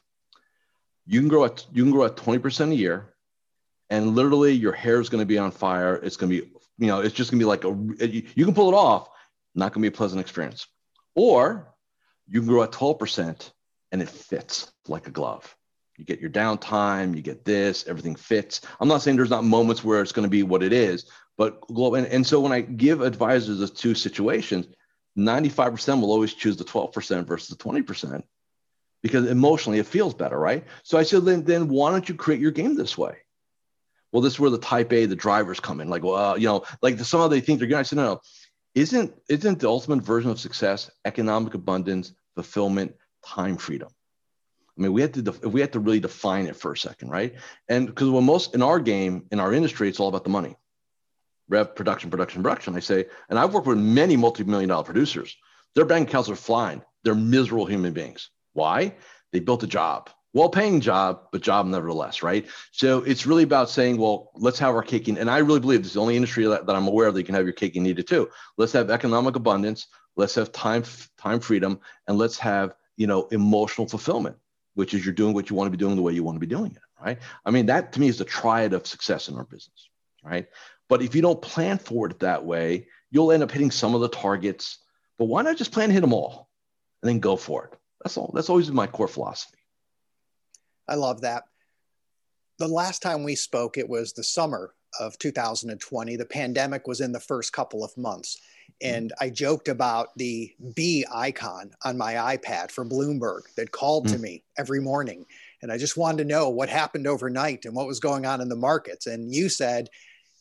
You 1.06 1.20
can 1.20 1.28
grow 1.28 1.46
at 1.46 1.66
you 1.74 1.84
can 1.84 1.92
grow 1.92 2.06
at 2.06 2.16
20% 2.16 2.72
a 2.72 2.76
year 2.76 3.13
and 3.94 4.16
literally 4.16 4.54
your 4.54 4.72
hair 4.72 5.00
is 5.00 5.08
going 5.08 5.22
to 5.22 5.26
be 5.26 5.38
on 5.38 5.52
fire. 5.52 5.98
It's 5.98 6.18
going 6.18 6.32
to 6.32 6.42
be, 6.42 6.52
you 6.80 6.88
know, 6.88 7.02
it's 7.02 7.14
just 7.14 7.30
going 7.30 7.40
to 7.40 7.44
be 7.44 7.48
like 7.48 7.64
a, 7.64 8.08
you 8.10 8.44
can 8.44 8.56
pull 8.56 8.70
it 8.70 8.76
off, 8.76 9.08
not 9.54 9.72
going 9.72 9.84
to 9.84 9.90
be 9.92 9.94
a 9.94 9.96
pleasant 9.96 10.20
experience. 10.20 10.66
Or 11.14 11.76
you 12.28 12.40
can 12.40 12.50
grow 12.50 12.64
at 12.64 12.72
12% 12.72 13.52
and 13.92 14.02
it 14.02 14.10
fits 14.10 14.72
like 14.88 15.08
a 15.08 15.12
glove. 15.12 15.56
You 16.00 16.06
get 16.06 16.20
your 16.20 16.32
downtime, 16.32 17.16
you 17.16 17.22
get 17.22 17.46
this, 17.46 17.86
everything 17.86 18.16
fits. 18.16 18.62
I'm 18.80 18.88
not 18.88 19.04
saying 19.04 19.16
there's 19.16 19.30
not 19.30 19.44
moments 19.44 19.84
where 19.84 20.02
it's 20.02 20.12
going 20.12 20.26
to 20.26 20.38
be 20.38 20.42
what 20.42 20.64
it 20.64 20.74
is, 20.74 21.06
but 21.38 21.62
and, 21.70 22.08
and 22.08 22.26
so 22.26 22.40
when 22.40 22.52
I 22.52 22.62
give 22.62 23.02
advisors 23.02 23.60
the 23.60 23.68
two 23.68 23.94
situations, 23.94 24.66
95% 25.20 26.02
will 26.02 26.12
always 26.12 26.34
choose 26.34 26.58
the 26.58 26.64
12% 26.64 27.28
versus 27.28 27.56
the 27.56 27.64
20% 27.64 28.24
because 29.04 29.30
emotionally 29.30 29.78
it 29.78 29.86
feels 29.86 30.16
better, 30.16 30.40
right? 30.40 30.64
So 30.82 30.98
I 30.98 31.04
said, 31.04 31.26
then, 31.26 31.44
then 31.44 31.68
why 31.68 31.92
don't 31.92 32.10
you 32.10 32.16
create 32.16 32.42
your 32.42 32.50
game 32.50 32.76
this 32.76 32.98
way? 32.98 33.18
Well, 34.14 34.22
this 34.22 34.34
is 34.34 34.40
where 34.40 34.52
the 34.52 34.60
type 34.60 34.94
A, 34.94 35.08
the 35.08 35.16
drivers 35.16 35.60
come 35.60 35.82
in. 35.82 35.90
Like, 35.90 36.04
well, 36.04 36.16
uh, 36.16 36.36
you 36.36 36.46
know, 36.46 36.64
like 36.84 36.98
the, 36.98 37.04
somehow 37.04 37.28
they 37.28 37.42
think 37.42 37.60
they're 37.60 37.68
going. 37.68 37.80
I 37.80 37.84
said, 37.84 37.98
no, 37.98 38.14
no, 38.14 38.22
isn't 38.76 39.12
isn't 39.28 39.60
the 39.60 39.68
ultimate 39.68 40.04
version 40.04 40.30
of 40.30 40.40
success 40.40 40.90
economic 41.04 41.56
abundance, 41.56 42.14
fulfillment, 42.36 42.96
time 43.26 43.58
freedom? 43.58 43.90
I 44.78 44.82
mean, 44.82 44.94
we 44.94 45.02
had 45.02 45.16
to 45.16 45.24
def- 45.24 45.44
we 45.44 45.62
had 45.62 45.74
to 45.74 45.80
really 45.80 46.00
define 46.00 46.46
it 46.46 46.56
for 46.56 46.72
a 46.72 46.78
second, 46.78 47.10
right? 47.10 47.34
And 47.68 47.88
because 47.88 48.10
when 48.10 48.24
most 48.24 48.54
in 48.54 48.62
our 48.62 48.80
game, 48.80 49.26
in 49.32 49.40
our 49.40 49.52
industry, 49.52 49.90
it's 49.90 50.00
all 50.00 50.10
about 50.10 50.24
the 50.24 50.30
money, 50.30 50.56
rev, 51.50 51.76
production, 51.76 52.12
production, 52.12 52.44
production. 52.44 52.76
I 52.76 52.82
say, 52.82 53.06
and 53.30 53.40
I've 53.40 53.54
worked 53.54 53.68
with 53.68 53.80
many 53.80 54.16
multi-million 54.16 54.70
dollar 54.70 54.84
producers. 54.84 55.36
Their 55.74 55.86
bank 55.86 56.08
accounts 56.08 56.30
are 56.30 56.36
flying. 56.36 56.84
They're 57.04 57.16
miserable 57.16 57.66
human 57.66 57.94
beings. 57.94 58.30
Why? 58.54 58.96
They 59.32 59.40
built 59.40 59.64
a 59.64 59.68
job 59.68 60.12
well 60.34 60.50
paying 60.50 60.82
job, 60.82 61.28
but 61.32 61.42
job 61.42 61.66
nevertheless, 61.68 62.24
right? 62.24 62.48
So 62.72 63.00
it's 63.04 63.26
really 63.26 63.44
about 63.44 63.70
saying, 63.70 63.98
well, 63.98 64.32
let's 64.36 64.60
have 64.60 64.76
our 64.76 64.82
cake 64.82 65.08
and 65.08 65.30
I 65.30 65.38
really 65.38 65.60
believe 65.60 65.80
this 65.80 65.90
is 65.90 65.94
the 65.94 66.02
only 66.02 66.16
industry 66.16 66.46
that, 66.46 66.66
that 66.66 66.76
I'm 66.76 66.88
aware 66.88 67.08
of 67.08 67.14
that 67.14 67.20
you 67.20 67.26
can 67.26 67.36
have 67.36 67.46
your 67.46 67.54
cake 67.54 67.76
and 67.76 67.86
eat 67.86 68.00
it 68.00 68.08
too. 68.08 68.30
Let's 68.58 68.74
have 68.74 68.90
economic 68.90 69.36
abundance, 69.36 69.88
let's 70.16 70.36
have 70.36 70.52
time 70.52 70.84
time 71.18 71.40
freedom, 71.40 71.80
and 72.08 72.18
let's 72.18 72.38
have 72.40 72.74
you 72.98 73.08
know 73.08 73.28
emotional 73.32 73.88
fulfillment, 73.88 74.36
which 74.74 74.94
is 74.94 75.06
you're 75.06 75.14
doing 75.14 75.34
what 75.34 75.50
you 75.50 75.56
want 75.56 75.68
to 75.68 75.78
be 75.78 75.78
doing 75.78 75.96
the 75.96 76.02
way 76.02 76.14
you 76.14 76.24
want 76.24 76.36
to 76.36 76.46
be 76.46 76.48
doing 76.48 76.72
it, 76.72 77.04
right? 77.04 77.20
I 77.46 77.52
mean, 77.52 77.68
that 77.68 77.94
to 77.94 78.00
me 78.00 78.08
is 78.08 78.18
the 78.18 78.26
triad 78.26 78.74
of 78.74 78.88
success 78.88 79.30
in 79.30 79.36
our 79.36 79.46
business, 79.46 79.90
right? 80.24 80.48
But 80.90 81.02
if 81.02 81.16
you 81.16 81.22
don't 81.22 81.42
plan 81.42 81.78
for 81.78 82.08
it 82.08 82.20
that 82.20 82.46
way, 82.46 82.88
you'll 83.12 83.32
end 83.32 83.44
up 83.44 83.52
hitting 83.52 83.72
some 83.72 83.96
of 83.96 84.02
the 84.02 84.10
targets. 84.10 84.80
But 85.18 85.26
why 85.26 85.42
not 85.44 85.58
just 85.58 85.72
plan 85.72 85.90
to 85.90 85.94
hit 85.94 86.02
them 86.02 86.14
all 86.14 86.50
and 87.02 87.10
then 87.10 87.20
go 87.20 87.36
for 87.36 87.66
it? 87.66 87.80
That's 88.04 88.18
all. 88.18 88.32
That's 88.34 88.50
always 88.50 88.68
been 88.68 88.76
my 88.76 88.88
core 88.88 89.08
philosophy. 89.08 89.58
I 90.88 90.96
love 90.96 91.22
that. 91.22 91.44
The 92.60 92.68
last 92.68 93.02
time 93.02 93.24
we 93.24 93.36
spoke, 93.36 93.78
it 93.78 93.90
was 93.90 94.14
the 94.14 94.24
summer 94.24 94.74
of 95.00 95.18
2020. 95.18 96.16
The 96.16 96.26
pandemic 96.26 96.88
was 96.88 97.02
in 97.02 97.12
the 97.12 97.20
first 97.20 97.52
couple 97.52 97.84
of 97.84 97.96
months. 97.98 98.40
Mm-hmm. 98.84 98.96
And 98.96 99.14
I 99.20 99.30
joked 99.30 99.68
about 99.68 100.10
the 100.18 100.54
B 100.76 101.06
icon 101.12 101.72
on 101.84 101.98
my 101.98 102.14
iPad 102.14 102.72
for 102.72 102.86
Bloomberg 102.86 103.42
that 103.56 103.72
called 103.72 104.06
mm-hmm. 104.06 104.14
to 104.14 104.20
mm. 104.20 104.24
me 104.24 104.44
every 104.58 104.82
morning. 104.82 105.26
And 105.62 105.72
I 105.72 105.78
just 105.78 105.98
wanted 105.98 106.20
to 106.20 106.30
know 106.30 106.50
what 106.50 106.70
happened 106.70 107.08
overnight 107.08 107.66
and 107.66 107.76
what 107.76 107.88
was 107.88 108.00
going 108.00 108.26
on 108.26 108.42
in 108.42 108.50
the 108.50 108.56
markets. 108.56 109.08
And 109.08 109.34
you 109.34 109.50
said, 109.50 109.90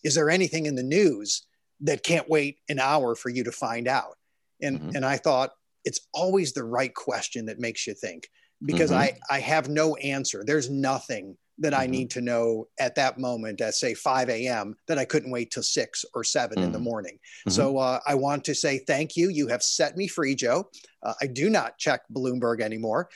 Is 0.04 0.14
there 0.14 0.30
anything 0.30 0.66
in 0.66 0.74
the 0.74 0.82
news 0.82 1.46
that 1.80 2.02
can't 2.02 2.28
wait 2.28 2.58
an 2.68 2.78
hour 2.78 3.14
for 3.14 3.28
you 3.28 3.44
to 3.44 3.52
find 3.52 3.88
out? 3.88 4.16
And, 4.60 4.78
mm-hmm. 4.78 4.96
and 4.96 5.04
I 5.04 5.16
thought, 5.16 5.50
it's 5.84 6.00
always 6.14 6.52
the 6.52 6.62
right 6.64 6.94
question 6.94 7.46
that 7.46 7.58
makes 7.58 7.86
you 7.86 7.94
think 7.94 8.28
because 8.64 8.90
mm-hmm. 8.90 9.00
I, 9.00 9.36
I 9.36 9.40
have 9.40 9.68
no 9.68 9.96
answer. 9.96 10.44
There's 10.44 10.70
nothing 10.70 11.36
that 11.58 11.72
mm-hmm. 11.72 11.82
I 11.82 11.86
need 11.86 12.10
to 12.10 12.20
know 12.20 12.68
at 12.78 12.94
that 12.96 13.18
moment 13.18 13.60
at 13.60 13.74
say 13.74 13.94
5 13.94 14.28
a.m. 14.28 14.76
that 14.88 14.98
I 14.98 15.04
couldn't 15.04 15.30
wait 15.30 15.50
till 15.50 15.62
6 15.62 16.04
or 16.14 16.24
7 16.24 16.56
mm-hmm. 16.56 16.64
in 16.64 16.72
the 16.72 16.78
mm-hmm. 16.78 16.84
morning. 16.84 17.14
Mm-hmm. 17.14 17.50
So 17.50 17.78
uh, 17.78 18.00
I 18.06 18.14
want 18.14 18.44
to 18.44 18.54
say 18.54 18.78
thank 18.78 19.16
you. 19.16 19.28
You 19.28 19.48
have 19.48 19.62
set 19.62 19.96
me 19.96 20.08
free, 20.08 20.34
Joe. 20.34 20.68
Uh, 21.02 21.14
I 21.20 21.26
do 21.26 21.50
not 21.50 21.78
check 21.78 22.02
Bloomberg 22.12 22.60
anymore 22.60 23.08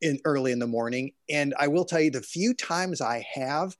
in 0.00 0.18
early 0.24 0.52
in 0.52 0.58
the 0.58 0.66
morning. 0.66 1.12
And 1.30 1.54
I 1.58 1.68
will 1.68 1.84
tell 1.84 2.00
you 2.00 2.10
the 2.10 2.22
few 2.22 2.54
times 2.54 3.00
I 3.00 3.26
have, 3.34 3.76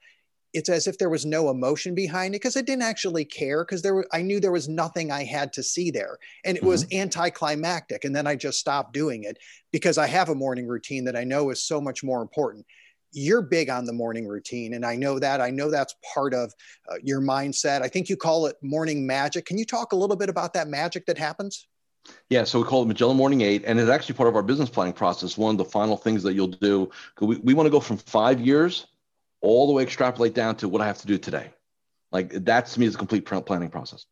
it's 0.53 0.69
as 0.69 0.87
if 0.87 0.99
there 0.99 1.09
was 1.09 1.25
no 1.25 1.51
emotion 1.51 1.95
behind 1.95 2.35
it 2.35 2.41
because 2.41 2.57
I 2.57 2.63
didn't 2.63 2.83
actually 2.83 3.25
care 3.25 3.65
because 3.65 3.83
there 3.83 3.95
were, 3.95 4.07
I 4.13 4.23
knew 4.23 4.41
there 4.41 4.53
was 4.53 4.69
nothing 4.69 5.11
I 5.11 5.25
had 5.25 5.53
to 5.55 5.63
see 5.63 5.91
there 5.91 6.19
and 6.45 6.57
it 6.57 6.61
mm-hmm. 6.61 6.69
was 6.69 6.87
anticlimactic 6.93 8.05
and 8.05 8.15
then 8.15 8.27
I 8.27 8.37
just 8.37 8.59
stopped 8.59 8.93
doing 8.93 9.25
it 9.25 9.39
because 9.73 9.99
I 9.99 10.07
have 10.07 10.29
a 10.29 10.35
morning 10.35 10.67
routine 10.67 11.05
that 11.05 11.17
I 11.17 11.25
know 11.25 11.51
is 11.51 11.63
so 11.63 11.81
much 11.81 12.05
more 12.05 12.23
important. 12.23 12.67
You're 13.13 13.43
big 13.43 13.69
on 13.69 13.85
the 13.85 13.93
morning 13.93 14.27
routine 14.27 14.75
and 14.75 14.85
I 14.85 14.97
know 14.97 15.19
that 15.19 15.41
I 15.41 15.51
know 15.51 15.71
that's 15.71 15.95
part 16.15 16.35
of 16.35 16.53
uh, 16.91 16.97
your 17.03 17.21
mindset. 17.21 17.83
I 17.83 17.89
think 17.89 18.09
you 18.09 18.17
call 18.17 18.47
it 18.47 18.57
morning 18.63 19.07
magic. 19.07 19.47
Can 19.47 19.59
you 19.59 19.65
talk 19.65 19.93
a 19.93 19.97
little 19.97 20.17
bit 20.17 20.29
about 20.29 20.55
that 20.55 20.69
magic 20.69 21.07
that 21.07 21.19
happens? 21.19 21.67
Yeah, 22.31 22.43
so 22.43 22.59
we 22.59 22.65
call 22.65 22.83
it 22.83 22.87
Magellan 22.87 23.17
Morning 23.17 23.43
8, 23.43 23.63
and 23.65 23.79
it's 23.79 23.89
actually 23.89 24.17
part 24.17 24.29
of 24.29 24.35
our 24.35 24.43
business 24.43 24.69
planning 24.69 24.93
process. 24.93 25.39
One 25.39 25.55
of 25.55 25.59
the 25.59 25.65
final 25.65 25.97
things 25.97 26.25
that 26.25 26.35
you'll 26.35 26.49
do, 26.49 26.91
we, 27.21 27.37
we 27.37 27.55
want 27.55 27.67
to 27.67 27.71
go 27.71 27.79
from 27.79 27.97
five 27.97 28.41
years 28.41 28.87
all 29.43 29.67
the 29.67 29.73
way 29.73 29.83
extrapolate 29.83 30.35
down 30.35 30.57
to 30.57 30.69
what 30.69 30.81
I 30.81 30.87
have 30.87 30.99
to 30.99 31.07
do 31.07 31.19
today. 31.19 31.51
Like 32.11 32.31
that 32.45 32.67
to 32.67 32.81
me 32.81 32.87
is 32.87 32.95
a 32.95 32.99
complete 32.99 33.27
planning 33.27 33.71
process. 33.71 34.07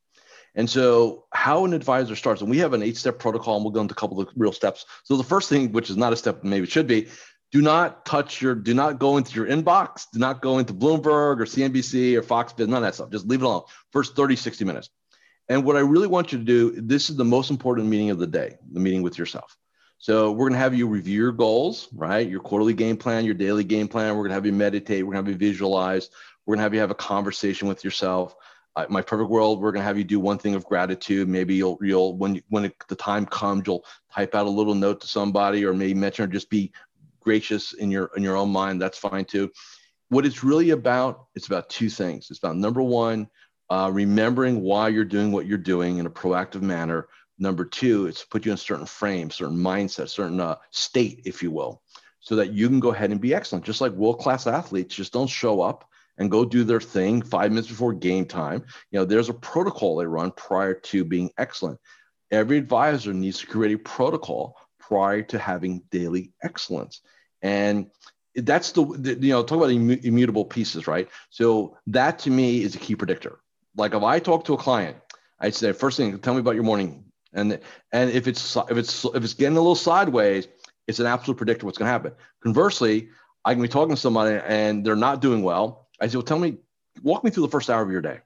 And 0.55 0.69
so, 0.69 1.27
how 1.33 1.65
an 1.65 1.73
advisor 1.73 2.17
starts, 2.17 2.41
and 2.41 2.51
we 2.51 2.59
have 2.59 2.73
an 2.73 2.83
eight 2.83 2.97
step 2.97 3.21
protocol, 3.21 3.57
and 3.57 3.65
we'll 3.65 3.73
go 3.73 3.81
into 3.81 3.93
a 3.93 3.97
couple 3.97 4.21
of 4.21 4.29
real 4.37 4.53
steps. 4.53 4.85
So, 5.05 5.17
the 5.17 5.23
first 5.23 5.49
thing, 5.49 5.71
which 5.71 5.91
is 5.91 5.97
not 5.97 6.13
a 6.13 6.17
step, 6.17 6.43
maybe 6.43 6.65
it 6.65 6.71
should 6.71 6.89
be, 6.89 7.07
do 7.53 7.63
not 7.63 8.05
touch 8.05 8.43
your, 8.43 8.55
do 8.55 8.75
not 8.75 8.99
go 8.99 9.17
into 9.17 9.35
your 9.35 9.47
inbox, 9.47 10.07
do 10.13 10.19
not 10.19 10.43
go 10.43 10.59
into 10.59 10.73
Bloomberg 10.73 11.41
or 11.41 11.45
CNBC 11.45 12.17
or 12.17 12.23
Fox 12.23 12.53
none 12.59 12.75
of 12.75 12.83
that 12.83 12.95
stuff. 12.95 13.11
Just 13.11 13.27
leave 13.27 13.43
it 13.43 13.45
alone. 13.45 13.63
First 13.93 14.17
30, 14.17 14.37
60 14.37 14.65
minutes. 14.65 14.91
And 15.49 15.65
what 15.65 15.77
I 15.77 15.81
really 15.81 16.07
want 16.07 16.33
you 16.33 16.39
to 16.39 16.45
do, 16.45 16.81
this 16.81 17.11
is 17.11 17.17
the 17.17 17.25
most 17.25 17.51
important 17.51 17.89
meeting 17.89 18.11
of 18.11 18.19
the 18.19 18.27
day, 18.27 18.57
the 18.73 18.79
meeting 18.79 19.03
with 19.03 19.19
yourself. 19.19 19.57
So 20.03 20.33
we're 20.33 20.49
going 20.49 20.55
to 20.55 20.59
have 20.59 20.75
you 20.75 20.87
review 20.87 21.21
your 21.21 21.33
goals, 21.33 21.89
right? 21.93 22.27
Your 22.27 22.41
quarterly 22.41 22.73
game 22.73 22.97
plan, 22.97 23.27
your 23.27 23.35
daily 23.35 23.65
game 23.65 23.87
plan. 23.87 24.17
We're 24.17 24.23
going 24.23 24.31
to 24.31 24.35
have 24.35 24.47
you 24.47 24.53
meditate. 24.53 25.05
We're 25.05 25.13
going 25.13 25.27
to 25.27 25.31
have 25.31 25.41
you 25.43 25.49
visualize. 25.49 26.09
We're 26.47 26.55
going 26.55 26.61
to 26.61 26.63
have 26.63 26.73
you 26.73 26.81
have 26.81 26.91
a 26.91 26.95
conversation 26.95 27.69
with 27.69 27.85
yourself. 27.85 28.35
Uh, 28.77 28.87
my 28.89 29.03
perfect 29.03 29.29
world, 29.29 29.61
we're 29.61 29.73
going 29.73 29.83
to 29.83 29.87
have 29.87 29.99
you 29.99 30.05
do 30.05 30.19
one 30.19 30.39
thing 30.39 30.55
of 30.55 30.65
gratitude. 30.65 31.29
Maybe 31.29 31.55
you'll, 31.55 31.77
you'll 31.83 32.17
when 32.17 32.41
when 32.49 32.73
the 32.89 32.97
time 32.97 33.27
comes, 33.27 33.65
you'll 33.67 33.85
type 34.11 34.35
out 34.35 34.47
a 34.47 34.51
little 34.51 34.75
note 34.75 35.03
to 35.03 35.07
somebody, 35.07 35.67
or 35.67 35.75
maybe 35.75 35.93
mention, 35.93 36.25
or 36.25 36.29
just 36.29 36.49
be 36.49 36.73
gracious 37.21 37.75
in 37.75 37.91
your 37.91 38.11
in 38.17 38.23
your 38.23 38.37
own 38.37 38.49
mind. 38.49 38.81
That's 38.81 38.97
fine 38.97 39.27
too. 39.27 39.51
What 40.09 40.25
it's 40.25 40.43
really 40.43 40.71
about, 40.71 41.27
it's 41.35 41.47
about 41.47 41.69
two 41.69 41.91
things. 41.91 42.31
It's 42.31 42.39
about 42.39 42.57
number 42.57 42.83
one, 42.83 43.29
uh, 43.69 43.91
remembering 43.93 44.63
why 44.63 44.89
you're 44.89 45.05
doing 45.05 45.31
what 45.31 45.45
you're 45.45 45.59
doing 45.59 45.99
in 45.99 46.07
a 46.07 46.11
proactive 46.11 46.63
manner 46.63 47.09
Number 47.41 47.65
two, 47.65 48.07
it's 48.07 48.23
put 48.23 48.45
you 48.45 48.53
in 48.53 48.55
a 48.55 48.59
certain 48.59 48.85
frame, 48.85 49.31
certain 49.31 49.57
mindset, 49.57 50.11
certain 50.11 50.41
uh, 50.41 50.57
state, 50.71 51.23
if 51.25 51.43
you 51.43 51.51
will, 51.51 51.83
so 52.21 52.37
that 52.37 52.53
you 52.53 52.69
can 52.69 52.81
go 52.81 52.93
ahead 52.93 53.11
and 53.11 53.21
be 53.21 53.35
excellent. 53.35 53.65
Just 53.65 53.81
like 53.81 53.93
world 53.93 54.19
class 54.19 54.47
athletes 54.47 54.95
just 54.95 55.15
don't 55.15 55.27
show 55.27 55.63
up 55.63 55.89
and 56.19 56.31
go 56.31 56.45
do 56.45 56.65
their 56.65 56.83
thing 56.83 57.23
five 57.23 57.51
minutes 57.51 57.69
before 57.69 57.95
game 57.95 58.27
time. 58.27 58.63
You 58.91 58.99
know, 58.99 59.05
there's 59.07 59.31
a 59.31 59.35
protocol 59.35 59.97
they 59.97 60.05
run 60.05 60.33
prior 60.33 60.75
to 60.75 61.03
being 61.03 61.31
excellent. 61.39 61.81
Every 62.31 62.59
advisor 62.59 63.15
needs 63.15 63.39
to 63.41 63.47
create 63.47 63.75
a 63.75 63.79
protocol 63.79 64.59
prior 64.79 65.23
to 65.23 65.39
having 65.39 65.83
daily 65.91 66.33
excellence. 66.43 67.01
And 67.41 67.91
that's 68.35 68.73
the, 68.73 68.85
the 68.85 69.15
you 69.15 69.33
know, 69.33 69.43
talk 69.43 69.57
about 69.57 69.71
immutable 69.71 70.45
pieces, 70.45 70.87
right? 70.87 71.09
So 71.31 71.79
that 71.87 72.19
to 72.21 72.31
me 72.31 72.63
is 72.63 72.75
a 72.75 72.79
key 72.79 72.97
predictor. 72.97 73.39
Like 73.77 73.95
if 73.95 74.03
I 74.03 74.19
talk 74.19 74.45
to 74.45 74.53
a 74.53 74.59
client, 74.59 74.99
I 75.41 75.49
say, 75.49 75.73
first 75.73 75.97
thing, 75.97 76.19
tell 76.19 76.35
me 76.35 76.41
about 76.41 76.55
your 76.55 76.65
morning 76.65 77.10
and 77.33 77.61
and 77.93 78.11
if 78.11 78.27
it's 78.27 78.57
if 78.57 78.77
it's 78.77 79.05
if 79.05 79.25
it's 79.25 79.35
getting 79.35 79.57
a 79.57 79.61
little 79.61 79.75
sideways, 79.75 80.49
it's 80.87 80.99
an 80.99 81.07
absolute 81.07 81.37
predictor 81.37 81.67
what's 81.67 81.79
going 81.79 81.87
to 81.87 81.93
happen. 81.93 82.13
Conversely, 82.43 83.09
I 83.45 83.55
can 83.55 83.63
be 83.63 83.69
talking 83.69 83.95
to 83.95 84.01
somebody 84.01 84.41
and 84.47 84.85
they're 84.85 84.97
not 84.97 85.21
doing 85.21 85.43
well. 85.43 85.89
I 86.01 86.09
say, 86.09 86.17
well, 86.17 86.25
tell 86.25 86.39
me, 86.39 86.59
walk 87.03 87.25
me 87.25 87.31
through 87.31 87.45
the 87.45 87.51
first 87.51 87.71
hour 87.71 87.83
of 87.83 87.91
your 87.91 88.01
day. 88.01 88.21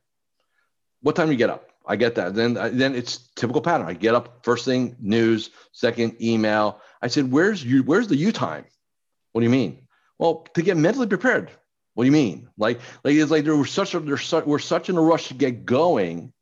What 1.02 1.16
time 1.16 1.30
you 1.30 1.36
get 1.36 1.50
up? 1.50 1.70
I 1.86 1.96
get 1.96 2.14
that. 2.14 2.34
Then 2.34 2.54
then 2.54 2.94
it's 2.94 3.28
typical 3.36 3.60
pattern. 3.60 3.86
I 3.86 3.92
get 3.92 4.14
up 4.14 4.40
first 4.42 4.64
thing 4.64 4.96
news, 5.00 5.50
second 5.72 6.20
email. 6.22 6.80
I 7.02 7.08
said, 7.08 7.30
where's 7.30 7.62
you? 7.62 7.82
Where's 7.82 8.08
the 8.08 8.16
you 8.16 8.32
time? 8.32 8.64
What 9.32 9.40
do 9.42 9.44
you 9.44 9.50
mean? 9.50 9.86
Well, 10.18 10.46
to 10.54 10.62
get 10.62 10.76
mentally 10.76 11.06
prepared. 11.06 11.50
What 11.94 12.04
do 12.04 12.06
you 12.06 12.12
mean? 12.12 12.48
Like 12.56 12.80
like 13.04 13.14
it's 13.14 13.30
like 13.30 13.44
there 13.44 13.54
was 13.56 13.70
such 13.70 13.94
a 13.94 14.00
there's 14.00 14.24
such, 14.24 14.46
we're 14.46 14.58
such 14.58 14.88
in 14.88 14.96
a 14.96 15.00
rush 15.00 15.28
to 15.28 15.34
get 15.34 15.64
going 15.64 16.32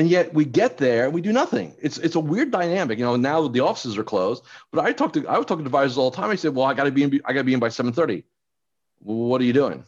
and 0.00 0.08
yet 0.08 0.32
we 0.32 0.46
get 0.46 0.78
there 0.78 1.04
and 1.04 1.12
we 1.12 1.20
do 1.20 1.30
nothing. 1.30 1.74
It's 1.78 1.98
it's 1.98 2.14
a 2.14 2.20
weird 2.20 2.50
dynamic, 2.50 2.98
you 2.98 3.04
know. 3.04 3.16
Now 3.16 3.46
the 3.48 3.60
offices 3.60 3.98
are 3.98 4.02
closed, 4.02 4.42
but 4.72 4.82
I 4.82 4.92
talked 4.92 5.12
to 5.12 5.28
I 5.28 5.36
was 5.36 5.44
talking 5.44 5.62
to 5.62 5.68
advisors 5.68 5.98
all 5.98 6.10
the 6.10 6.16
time. 6.16 6.30
I 6.30 6.36
said, 6.36 6.54
"Well, 6.54 6.64
I 6.64 6.72
got 6.72 6.84
to 6.84 6.90
be 6.90 7.02
in, 7.02 7.20
I 7.26 7.34
got 7.34 7.40
to 7.40 7.44
be 7.44 7.52
in 7.52 7.60
by 7.60 7.68
seven 7.68 7.92
thirty. 7.92 8.24
Well, 9.02 9.28
what 9.28 9.42
are 9.42 9.44
you 9.44 9.52
doing? 9.52 9.84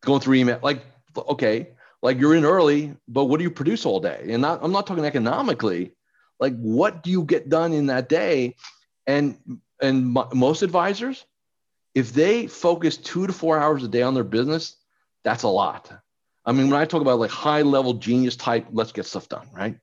Going 0.00 0.20
through 0.20 0.34
email? 0.34 0.58
Like, 0.64 0.84
okay, 1.16 1.68
like 2.02 2.18
you're 2.18 2.34
in 2.34 2.44
early, 2.44 2.96
but 3.06 3.26
what 3.26 3.38
do 3.38 3.44
you 3.44 3.50
produce 3.52 3.86
all 3.86 4.00
day? 4.00 4.26
And 4.30 4.42
not, 4.42 4.64
I'm 4.64 4.72
not 4.72 4.84
talking 4.84 5.04
economically. 5.04 5.92
Like, 6.40 6.56
what 6.58 7.04
do 7.04 7.12
you 7.12 7.22
get 7.22 7.48
done 7.48 7.72
in 7.72 7.86
that 7.86 8.08
day? 8.08 8.56
And 9.06 9.38
and 9.80 10.12
most 10.34 10.62
advisors, 10.62 11.24
if 11.94 12.12
they 12.12 12.48
focus 12.48 12.96
two 12.96 13.28
to 13.28 13.32
four 13.32 13.60
hours 13.60 13.84
a 13.84 13.88
day 13.88 14.02
on 14.02 14.14
their 14.14 14.24
business, 14.24 14.74
that's 15.22 15.44
a 15.44 15.48
lot. 15.48 15.92
I 16.46 16.52
mean, 16.52 16.70
when 16.70 16.80
I 16.80 16.84
talk 16.84 17.02
about 17.02 17.18
like 17.18 17.30
high 17.30 17.62
level 17.62 17.94
genius 17.94 18.36
type, 18.36 18.68
let's 18.70 18.92
get 18.92 19.04
stuff 19.04 19.28
done, 19.28 19.48
right? 19.52 19.76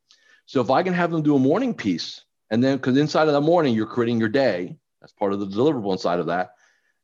So 0.45 0.61
if 0.61 0.69
I 0.69 0.81
can 0.81 0.93
have 0.93 1.11
them 1.11 1.21
do 1.21 1.35
a 1.35 1.39
morning 1.39 1.73
piece, 1.73 2.23
and 2.49 2.63
then 2.63 2.77
because 2.77 2.97
inside 2.97 3.27
of 3.27 3.33
that 3.33 3.41
morning 3.41 3.75
you're 3.75 3.85
creating 3.85 4.19
your 4.19 4.29
day, 4.29 4.77
that's 5.01 5.13
part 5.13 5.33
of 5.33 5.39
the 5.39 5.47
deliverable 5.47 5.91
inside 5.91 6.19
of 6.19 6.27
that, 6.27 6.51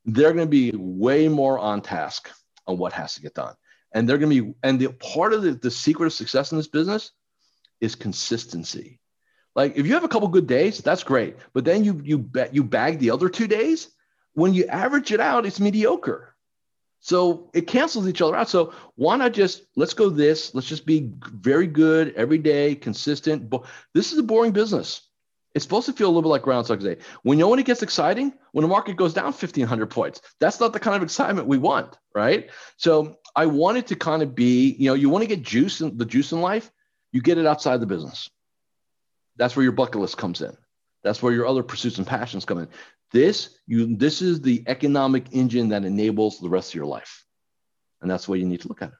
they're 0.05 0.33
going 0.33 0.45
to 0.45 0.49
be 0.49 0.71
way 0.75 1.27
more 1.27 1.59
on 1.59 1.81
task 1.81 2.29
on 2.67 2.77
what 2.77 2.93
has 2.93 3.15
to 3.15 3.21
get 3.21 3.33
done. 3.33 3.55
And 3.93 4.07
they're 4.07 4.17
going 4.17 4.33
to 4.33 4.43
be, 4.43 4.53
and 4.63 4.79
the 4.79 4.93
part 4.93 5.33
of 5.33 5.41
the, 5.41 5.51
the 5.51 5.71
secret 5.71 6.05
of 6.07 6.13
success 6.13 6.51
in 6.51 6.57
this 6.57 6.67
business 6.67 7.11
is 7.81 7.95
consistency. 7.95 8.99
Like 9.55 9.77
if 9.77 9.85
you 9.85 9.93
have 9.93 10.03
a 10.03 10.07
couple 10.07 10.27
good 10.27 10.47
days, 10.47 10.77
that's 10.79 11.03
great. 11.03 11.35
But 11.53 11.65
then 11.65 11.83
you 11.83 11.99
you 12.03 12.17
bet 12.17 12.53
you 12.53 12.63
bag 12.63 12.99
the 12.99 13.11
other 13.11 13.29
two 13.29 13.47
days. 13.47 13.89
When 14.33 14.53
you 14.53 14.65
average 14.67 15.11
it 15.11 15.19
out, 15.19 15.45
it's 15.45 15.59
mediocre. 15.59 16.28
So 16.99 17.49
it 17.53 17.67
cancels 17.67 18.07
each 18.07 18.21
other 18.21 18.35
out. 18.35 18.49
So 18.49 18.73
why 18.95 19.15
not 19.15 19.33
just 19.33 19.63
let's 19.75 19.93
go 19.93 20.09
this? 20.09 20.53
Let's 20.53 20.67
just 20.67 20.85
be 20.85 21.11
very 21.33 21.67
good 21.67 22.13
every 22.15 22.37
day, 22.37 22.75
consistent. 22.75 23.49
But 23.49 23.65
this 23.93 24.11
is 24.11 24.17
a 24.17 24.23
boring 24.23 24.51
business. 24.51 25.01
It's 25.55 25.65
supposed 25.65 25.87
to 25.87 25.93
feel 25.93 26.07
a 26.07 26.11
little 26.11 26.21
bit 26.21 26.29
like 26.29 26.43
Groundhog 26.43 26.81
Day. 26.81 26.97
We 27.23 27.35
know 27.35 27.47
when 27.49 27.57
it 27.57 27.65
gets 27.65 27.81
exciting, 27.81 28.33
when 28.51 28.61
the 28.61 28.69
market 28.69 28.97
goes 28.97 29.13
down 29.13 29.25
1,500 29.25 29.87
points. 29.87 30.21
That's 30.39 30.59
not 30.59 30.73
the 30.73 30.79
kind 30.79 30.95
of 30.95 31.01
excitement 31.01 31.47
we 31.47 31.57
want, 31.57 31.97
right? 32.13 32.51
So 32.77 33.17
I 33.35 33.47
wanted 33.47 33.87
to 33.87 33.95
kind 33.95 34.21
of 34.21 34.35
be, 34.35 34.75
you 34.77 34.89
know, 34.89 34.93
you 34.93 35.09
want 35.09 35.23
to 35.23 35.27
get 35.27 35.41
juice 35.41 35.81
in 35.81 35.97
the 35.97 36.05
juice 36.05 36.31
in 36.33 36.41
life, 36.41 36.71
you 37.11 37.21
get 37.21 37.39
it 37.39 37.47
outside 37.47 37.79
the 37.79 37.87
business. 37.87 38.29
That's 39.37 39.55
where 39.55 39.63
your 39.63 39.71
bucket 39.71 40.01
list 40.01 40.17
comes 40.17 40.41
in. 40.41 40.55
That's 41.03 41.23
where 41.23 41.33
your 41.33 41.47
other 41.47 41.63
pursuits 41.63 41.97
and 41.97 42.05
passions 42.05 42.45
come 42.45 42.59
in. 42.59 42.67
This 43.11 43.57
you 43.65 43.95
this 43.95 44.21
is 44.21 44.41
the 44.41 44.63
economic 44.67 45.27
engine 45.31 45.69
that 45.69 45.85
enables 45.85 46.39
the 46.39 46.49
rest 46.49 46.71
of 46.71 46.75
your 46.75 46.85
life. 46.85 47.25
And 48.01 48.09
that's 48.09 48.25
the 48.25 48.31
way 48.31 48.37
you 48.37 48.45
need 48.45 48.61
to 48.61 48.67
look 48.67 48.81
at 48.81 48.89
it. 48.89 48.95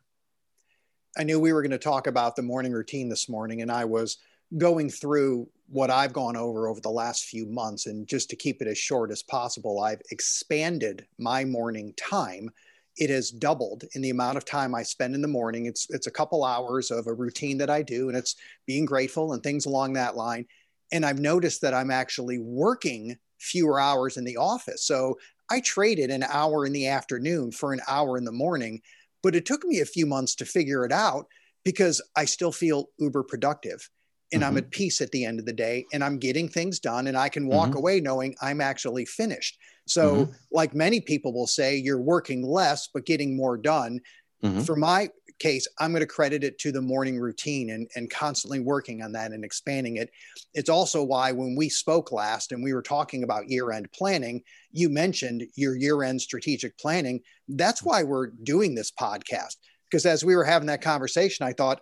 I 1.17 1.24
knew 1.24 1.39
we 1.39 1.54
were 1.54 1.62
going 1.62 1.72
to 1.72 1.78
talk 1.78 2.08
about 2.08 2.36
the 2.36 2.41
morning 2.41 2.72
routine 2.72 3.10
this 3.10 3.30
morning, 3.30 3.62
and 3.62 3.72
I 3.72 3.86
was 3.86 4.17
going 4.58 4.89
through 4.89 5.48
what 5.67 5.91
I've 5.91 6.13
gone 6.13 6.36
over 6.36 6.67
over 6.67 6.82
the 6.82 6.89
last 6.89 7.26
few 7.26 7.45
months. 7.45 7.86
And 7.86 8.08
just 8.08 8.30
to 8.32 8.36
keep 8.36 8.62
it 8.62 8.67
as 8.67 8.78
short 8.78 9.12
as 9.12 9.22
possible, 9.22 9.82
I've 9.82 10.02
expanded 10.12 11.06
my 11.17 11.45
morning 11.45 11.93
time. 11.98 12.50
It 12.98 13.10
has 13.12 13.30
doubled 13.30 13.84
in 13.93 14.02
the 14.02 14.10
amount 14.10 14.38
of 14.38 14.45
time 14.45 14.74
I 14.74 14.84
spend 14.84 15.13
in 15.13 15.22
the 15.22 15.28
morning. 15.28 15.67
It's 15.67 15.88
it's 15.89 16.08
a 16.08 16.12
couple 16.12 16.43
hours 16.43 16.91
of 16.91 17.08
a 17.08 17.13
routine 17.13 17.58
that 17.60 17.69
I 17.69 17.84
do, 17.84 18.10
and 18.10 18.17
it's 18.17 18.36
being 18.65 18.86
grateful 18.86 19.34
and 19.34 19.43
things 19.43 19.65
along 19.65 19.93
that 19.93 20.15
line. 20.15 20.45
And 20.91 21.06
I've 21.06 21.19
noticed 21.19 21.62
that 21.62 21.76
I'm 21.76 21.91
actually 21.91 22.39
working 22.39 23.17
fewer 23.39 23.80
hours 23.80 24.17
in 24.17 24.23
the 24.23 24.38
office. 24.38 24.84
So 24.86 25.17
I 25.49 25.62
traded 25.62 26.12
an 26.12 26.23
hour 26.23 26.65
in 26.65 26.73
the 26.73 26.88
afternoon 26.88 27.52
for 27.52 27.73
an 27.73 27.82
hour 27.88 28.17
in 28.17 28.25
the 28.25 28.32
morning, 28.32 28.82
but 29.23 29.36
it 29.36 29.45
took 29.45 29.63
me 29.63 29.80
a 29.80 29.86
few 29.86 30.06
months 30.06 30.36
to 30.36 30.45
figure 30.45 30.86
it 30.86 30.91
out 30.91 31.28
because 31.63 32.02
I 32.15 32.25
still 32.25 32.52
feel 32.52 32.89
uber 32.99 33.23
productive 33.23 33.89
and 34.32 34.43
mm-hmm. 34.43 34.52
I'm 34.52 34.58
at 34.58 34.71
peace 34.71 35.02
at 35.02 35.12
the 35.12 35.25
end 35.25 35.39
of 35.39 35.45
the 35.45 35.54
day 35.54 35.86
and 35.91 36.04
I'm 36.04 36.19
getting 36.19 36.47
things 36.47 36.80
done 36.80 37.08
and 37.08 37.17
I 37.17 37.30
can 37.30 37.47
walk 37.47 37.69
mm-hmm. 37.69 37.78
away 37.78 37.99
knowing 37.99 38.36
I'm 38.41 38.62
actually 38.62 39.06
finished. 39.06 39.58
So, 39.88 40.15
mm-hmm. 40.15 40.32
like 40.52 40.75
many 40.75 41.02
people 41.02 41.34
will 41.34 41.47
say, 41.47 41.75
you're 41.75 42.02
working 42.02 42.43
less 42.43 42.88
but 42.93 43.06
getting 43.06 43.36
more 43.36 43.58
done. 43.58 44.02
Mm-hmm. 44.43 44.62
For 44.62 44.78
my 44.78 45.10
case, 45.39 45.67
I'm 45.80 45.91
going 45.91 46.02
to 46.02 46.08
credit 46.08 46.43
it 46.43 46.60
to 46.60 46.71
the 46.71 46.82
morning 46.82 47.19
routine 47.19 47.71
and, 47.71 47.89
and 47.95 48.10
constantly 48.10 48.60
working 48.60 49.02
on 49.02 49.12
that 49.13 49.32
and 49.32 49.43
expanding 49.43 49.97
it. 49.97 50.12
It's 50.54 50.69
also 50.69 51.04
why 51.04 51.32
when 51.32 51.56
we 51.56 51.69
spoke 51.69 52.12
last 52.12 52.52
and 52.52 52.63
we 52.63 52.73
were 52.73 52.82
talking 52.82 53.23
about 53.23 53.49
year 53.49 53.71
end 53.71 53.91
planning, 53.91 54.43
you 54.71 54.89
mentioned 54.89 55.45
your 55.56 55.75
year 55.75 56.04
end 56.04 56.21
strategic 56.21 56.78
planning. 56.78 57.21
That's 57.47 57.84
why 57.84 58.04
we're 58.04 58.28
doing 58.28 58.75
this 58.75 58.91
podcast. 58.91 59.56
Because 59.89 60.06
as 60.06 60.23
we 60.23 60.36
were 60.36 60.43
having 60.43 60.67
that 60.67 60.84
conversation, 60.84 61.47
I 61.47 61.54
thought, 61.54 61.82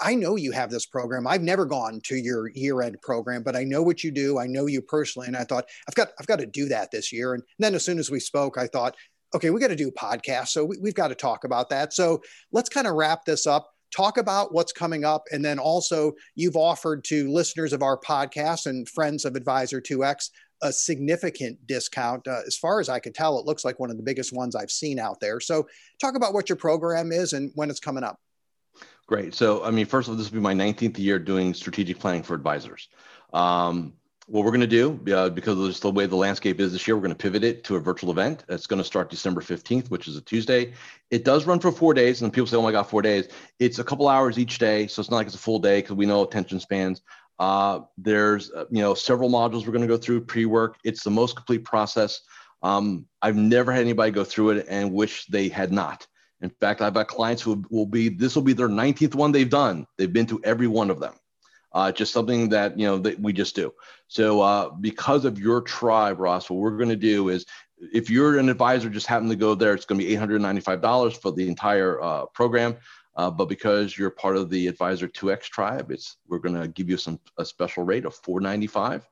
I 0.00 0.14
know 0.14 0.36
you 0.36 0.52
have 0.52 0.70
this 0.70 0.86
program. 0.86 1.26
I've 1.26 1.42
never 1.42 1.66
gone 1.66 2.00
to 2.04 2.16
your 2.16 2.48
year-end 2.48 3.02
program, 3.02 3.42
but 3.42 3.54
I 3.54 3.64
know 3.64 3.82
what 3.82 4.02
you 4.02 4.10
do. 4.10 4.38
I 4.38 4.46
know 4.46 4.66
you 4.66 4.80
personally, 4.80 5.28
and 5.28 5.36
I 5.36 5.44
thought 5.44 5.66
I've 5.86 5.94
got 5.94 6.08
I've 6.18 6.26
got 6.26 6.38
to 6.38 6.46
do 6.46 6.68
that 6.68 6.90
this 6.90 7.12
year. 7.12 7.34
And 7.34 7.42
then 7.58 7.74
as 7.74 7.84
soon 7.84 7.98
as 7.98 8.10
we 8.10 8.18
spoke, 8.20 8.56
I 8.56 8.66
thought 8.66 8.96
okay, 9.34 9.50
we 9.50 9.60
got 9.60 9.68
to 9.68 9.76
do 9.76 9.90
podcasts. 9.90 10.48
So 10.48 10.64
we, 10.64 10.78
we've 10.78 10.94
got 10.94 11.08
to 11.08 11.14
talk 11.14 11.44
about 11.44 11.68
that. 11.70 11.92
So 11.92 12.22
let's 12.52 12.68
kind 12.68 12.86
of 12.86 12.94
wrap 12.94 13.24
this 13.24 13.46
up 13.46 13.70
talk 13.94 14.18
about 14.18 14.52
what's 14.52 14.72
coming 14.72 15.04
up. 15.04 15.24
And 15.30 15.44
then 15.44 15.60
also, 15.60 16.14
you've 16.34 16.56
offered 16.56 17.04
to 17.04 17.30
listeners 17.30 17.72
of 17.72 17.82
our 17.82 17.96
podcast 17.96 18.66
and 18.66 18.88
friends 18.88 19.24
of 19.24 19.36
Advisor 19.36 19.80
2X 19.80 20.30
a 20.62 20.72
significant 20.72 21.58
discount. 21.66 22.26
Uh, 22.26 22.40
as 22.46 22.56
far 22.56 22.80
as 22.80 22.88
I 22.88 22.98
could 22.98 23.14
tell, 23.14 23.38
it 23.38 23.44
looks 23.44 23.64
like 23.64 23.78
one 23.78 23.90
of 23.90 23.96
the 23.96 24.02
biggest 24.02 24.32
ones 24.32 24.56
I've 24.56 24.70
seen 24.70 24.98
out 24.98 25.20
there. 25.20 25.38
So, 25.38 25.68
talk 26.00 26.16
about 26.16 26.32
what 26.32 26.48
your 26.48 26.56
program 26.56 27.12
is 27.12 27.34
and 27.34 27.52
when 27.54 27.70
it's 27.70 27.80
coming 27.80 28.02
up. 28.02 28.18
Great. 29.06 29.34
So, 29.34 29.62
I 29.62 29.70
mean, 29.70 29.84
first 29.84 30.08
of 30.08 30.12
all, 30.12 30.18
this 30.18 30.30
will 30.30 30.36
be 30.36 30.42
my 30.42 30.54
19th 30.54 30.98
year 30.98 31.18
doing 31.18 31.52
strategic 31.52 31.98
planning 31.98 32.22
for 32.22 32.34
advisors. 32.34 32.88
Um, 33.32 33.92
what 34.26 34.44
we're 34.44 34.50
going 34.50 34.60
to 34.60 34.66
do, 34.66 34.98
uh, 35.14 35.28
because 35.28 35.58
of 35.58 35.80
the 35.80 35.90
way 35.90 36.06
the 36.06 36.16
landscape 36.16 36.58
is 36.58 36.72
this 36.72 36.86
year, 36.86 36.96
we're 36.96 37.02
going 37.02 37.10
to 37.10 37.16
pivot 37.16 37.44
it 37.44 37.62
to 37.64 37.76
a 37.76 37.80
virtual 37.80 38.10
event. 38.10 38.44
It's 38.48 38.66
going 38.66 38.80
to 38.80 38.84
start 38.84 39.10
December 39.10 39.42
15th, 39.42 39.90
which 39.90 40.08
is 40.08 40.16
a 40.16 40.22
Tuesday. 40.22 40.72
It 41.10 41.24
does 41.24 41.46
run 41.46 41.60
for 41.60 41.70
four 41.70 41.92
days, 41.92 42.22
and 42.22 42.32
people 42.32 42.46
say, 42.46 42.56
oh 42.56 42.62
my 42.62 42.72
God, 42.72 42.84
four 42.84 43.02
days. 43.02 43.28
It's 43.58 43.78
a 43.78 43.84
couple 43.84 44.08
hours 44.08 44.38
each 44.38 44.58
day, 44.58 44.86
so 44.86 45.00
it's 45.00 45.10
not 45.10 45.18
like 45.18 45.26
it's 45.26 45.36
a 45.36 45.38
full 45.38 45.58
day 45.58 45.80
because 45.82 45.96
we 45.96 46.06
know 46.06 46.22
attention 46.22 46.58
spans. 46.58 47.02
Uh, 47.38 47.80
there's, 47.98 48.50
uh, 48.52 48.64
you 48.70 48.80
know, 48.80 48.94
several 48.94 49.28
modules 49.28 49.66
we're 49.66 49.72
going 49.72 49.82
to 49.82 49.88
go 49.88 49.98
through 49.98 50.22
pre-work. 50.22 50.78
It's 50.84 51.02
the 51.02 51.10
most 51.10 51.36
complete 51.36 51.64
process 51.64 52.20
Um, 52.62 53.06
I've 53.20 53.36
never 53.36 53.72
had 53.72 53.82
anybody 53.82 54.10
go 54.10 54.24
through 54.24 54.50
it 54.50 54.66
and 54.70 54.92
wish 54.92 55.26
they 55.26 55.48
had 55.48 55.70
not. 55.70 56.06
In 56.40 56.50
fact, 56.60 56.80
I've 56.80 56.94
got 56.94 57.08
clients 57.08 57.42
who 57.42 57.62
will 57.70 57.86
be, 57.86 58.08
this 58.08 58.34
will 58.34 58.42
be 58.42 58.54
their 58.54 58.68
19th 58.68 59.14
one 59.14 59.32
they've 59.32 59.50
done. 59.50 59.86
They've 59.98 60.12
been 60.12 60.26
to 60.26 60.40
every 60.44 60.66
one 60.66 60.90
of 60.90 60.98
them. 61.00 61.14
Uh, 61.74 61.90
just 61.90 62.12
something 62.12 62.48
that, 62.48 62.78
you 62.78 62.86
know, 62.86 62.98
that 62.98 63.20
we 63.20 63.32
just 63.32 63.56
do. 63.56 63.74
So 64.06 64.40
uh, 64.40 64.70
because 64.70 65.24
of 65.24 65.38
your 65.38 65.60
tribe, 65.60 66.20
Ross, 66.20 66.48
what 66.48 66.60
we're 66.60 66.76
going 66.76 66.88
to 66.88 66.96
do 66.96 67.28
is 67.28 67.44
if 67.92 68.08
you're 68.08 68.38
an 68.38 68.48
advisor, 68.48 68.88
just 68.88 69.08
happen 69.08 69.28
to 69.28 69.36
go 69.36 69.54
there, 69.54 69.74
it's 69.74 69.84
going 69.84 70.00
to 70.00 70.06
be 70.06 70.14
$895 70.14 71.20
for 71.20 71.32
the 71.32 71.48
entire 71.48 72.00
uh, 72.00 72.26
program. 72.26 72.76
Uh, 73.16 73.30
but 73.30 73.48
because 73.48 73.96
you're 73.96 74.10
part 74.10 74.36
of 74.36 74.50
the 74.50 74.66
Advisor 74.66 75.06
2X 75.06 75.42
tribe, 75.42 75.90
it's 75.90 76.16
we're 76.28 76.38
going 76.38 76.60
to 76.60 76.68
give 76.68 76.88
you 76.88 76.96
some 76.96 77.20
a 77.38 77.44
special 77.44 77.84
rate 77.84 78.04
of 78.04 78.14
495. 78.14 79.06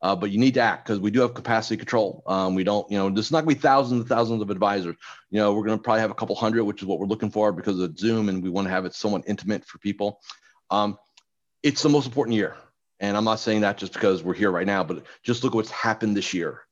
Uh, 0.00 0.14
but 0.14 0.30
you 0.30 0.38
need 0.38 0.54
to 0.54 0.60
act 0.60 0.86
because 0.86 1.00
we 1.00 1.10
do 1.10 1.20
have 1.20 1.34
capacity 1.34 1.76
control. 1.76 2.22
Um, 2.26 2.54
we 2.54 2.62
don't, 2.62 2.88
you 2.90 2.96
know, 2.96 3.10
there's 3.10 3.32
not 3.32 3.44
going 3.44 3.56
to 3.56 3.60
be 3.60 3.62
thousands 3.62 4.00
and 4.00 4.08
thousands 4.08 4.42
of 4.42 4.50
advisors. 4.50 4.94
You 5.30 5.40
know, 5.40 5.52
we're 5.52 5.64
going 5.64 5.78
to 5.78 5.82
probably 5.82 6.02
have 6.02 6.12
a 6.12 6.14
couple 6.14 6.36
hundred, 6.36 6.64
which 6.64 6.82
is 6.82 6.86
what 6.86 7.00
we're 7.00 7.06
looking 7.06 7.30
for 7.30 7.50
because 7.52 7.80
of 7.80 7.98
Zoom, 7.98 8.28
and 8.28 8.42
we 8.42 8.50
want 8.50 8.66
to 8.66 8.70
have 8.70 8.84
it 8.84 8.94
somewhat 8.94 9.24
intimate 9.26 9.64
for 9.64 9.78
people. 9.78 10.20
Um, 10.70 10.98
it's 11.62 11.82
the 11.82 11.88
most 11.88 12.06
important 12.06 12.36
year, 12.36 12.56
and 13.00 13.16
I'm 13.16 13.24
not 13.24 13.40
saying 13.40 13.62
that 13.62 13.78
just 13.78 13.92
because 13.92 14.22
we're 14.22 14.34
here 14.34 14.50
right 14.50 14.66
now, 14.66 14.84
but 14.84 15.04
just 15.22 15.44
look 15.44 15.52
at 15.52 15.56
what's 15.56 15.70
happened 15.70 16.16
this 16.16 16.34
year. 16.34 16.62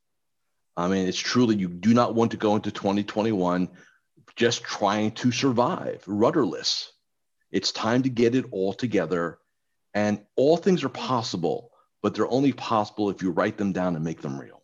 I 0.77 0.89
mean, 0.89 1.09
it's 1.09 1.19
truly 1.19 1.57
you 1.57 1.69
do 1.69 1.95
not 1.95 2.15
want 2.15 2.33
to 2.33 2.37
go 2.37 2.55
into 2.55 2.71
2021 2.71 3.69
just 4.37 4.63
trying 4.63 5.13
to 5.13 5.33
survive, 5.33 6.05
rudderless. 6.07 6.93
It's 7.51 7.73
time 7.73 8.03
to 8.03 8.11
get 8.11 8.35
it 8.35 8.45
all 8.51 8.75
together, 8.75 9.39
and 9.95 10.21
all 10.37 10.57
things 10.57 10.85
are 10.85 10.91
possible 10.91 11.73
but 12.07 12.15
they're 12.15 12.31
only 12.31 12.53
possible 12.53 13.11
if 13.11 13.21
you 13.21 13.33
write 13.33 13.57
them 13.57 13.73
down 13.73 13.97
and 13.97 14.05
make 14.05 14.21
them 14.21 14.39
real. 14.39 14.63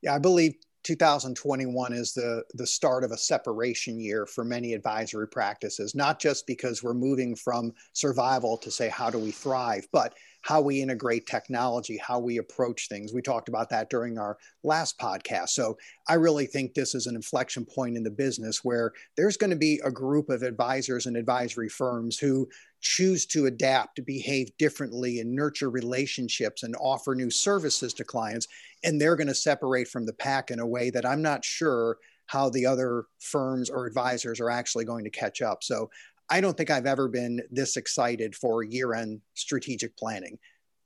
Yeah, 0.00 0.14
I 0.14 0.18
believe 0.18 0.54
2021 0.84 1.92
is 1.92 2.12
the 2.12 2.42
the 2.54 2.66
start 2.66 3.04
of 3.04 3.12
a 3.12 3.16
separation 3.16 3.98
year 3.98 4.26
for 4.26 4.44
many 4.44 4.74
advisory 4.74 5.28
practices 5.28 5.94
not 5.94 6.18
just 6.18 6.46
because 6.46 6.82
we're 6.82 6.94
moving 6.94 7.34
from 7.36 7.72
survival 7.92 8.56
to 8.56 8.70
say 8.70 8.88
how 8.88 9.08
do 9.10 9.18
we 9.18 9.30
thrive 9.30 9.86
but 9.92 10.14
how 10.42 10.60
we 10.60 10.80
integrate 10.80 11.26
technology 11.26 11.96
how 11.98 12.18
we 12.18 12.38
approach 12.38 12.88
things 12.88 13.12
we 13.12 13.22
talked 13.22 13.48
about 13.48 13.70
that 13.70 13.90
during 13.90 14.18
our 14.18 14.36
last 14.62 14.98
podcast 14.98 15.50
so 15.50 15.76
i 16.08 16.14
really 16.14 16.46
think 16.46 16.74
this 16.74 16.94
is 16.94 17.06
an 17.06 17.16
inflection 17.16 17.64
point 17.64 17.96
in 17.96 18.02
the 18.02 18.10
business 18.10 18.62
where 18.62 18.92
there's 19.16 19.36
going 19.36 19.50
to 19.50 19.56
be 19.56 19.80
a 19.84 19.90
group 19.90 20.28
of 20.28 20.42
advisors 20.42 21.06
and 21.06 21.16
advisory 21.16 21.68
firms 21.68 22.18
who 22.18 22.48
choose 22.82 23.24
to 23.26 23.46
adapt, 23.46 24.04
behave 24.04 24.50
differently, 24.58 25.20
and 25.20 25.34
nurture 25.34 25.70
relationships 25.70 26.64
and 26.64 26.76
offer 26.80 27.14
new 27.14 27.30
services 27.30 27.94
to 27.94 28.04
clients. 28.04 28.48
And 28.84 29.00
they're 29.00 29.16
going 29.16 29.28
to 29.28 29.34
separate 29.34 29.88
from 29.88 30.04
the 30.04 30.12
pack 30.12 30.50
in 30.50 30.58
a 30.58 30.66
way 30.66 30.90
that 30.90 31.06
I'm 31.06 31.22
not 31.22 31.44
sure 31.44 31.96
how 32.26 32.50
the 32.50 32.66
other 32.66 33.04
firms 33.20 33.70
or 33.70 33.86
advisors 33.86 34.40
are 34.40 34.50
actually 34.50 34.84
going 34.84 35.04
to 35.04 35.10
catch 35.10 35.42
up. 35.42 35.62
So 35.62 35.90
I 36.30 36.40
don't 36.40 36.56
think 36.56 36.70
I've 36.70 36.86
ever 36.86 37.08
been 37.08 37.42
this 37.50 37.76
excited 37.76 38.34
for 38.34 38.62
year 38.62 38.94
end 38.94 39.20
strategic 39.34 39.96
planning 39.96 40.38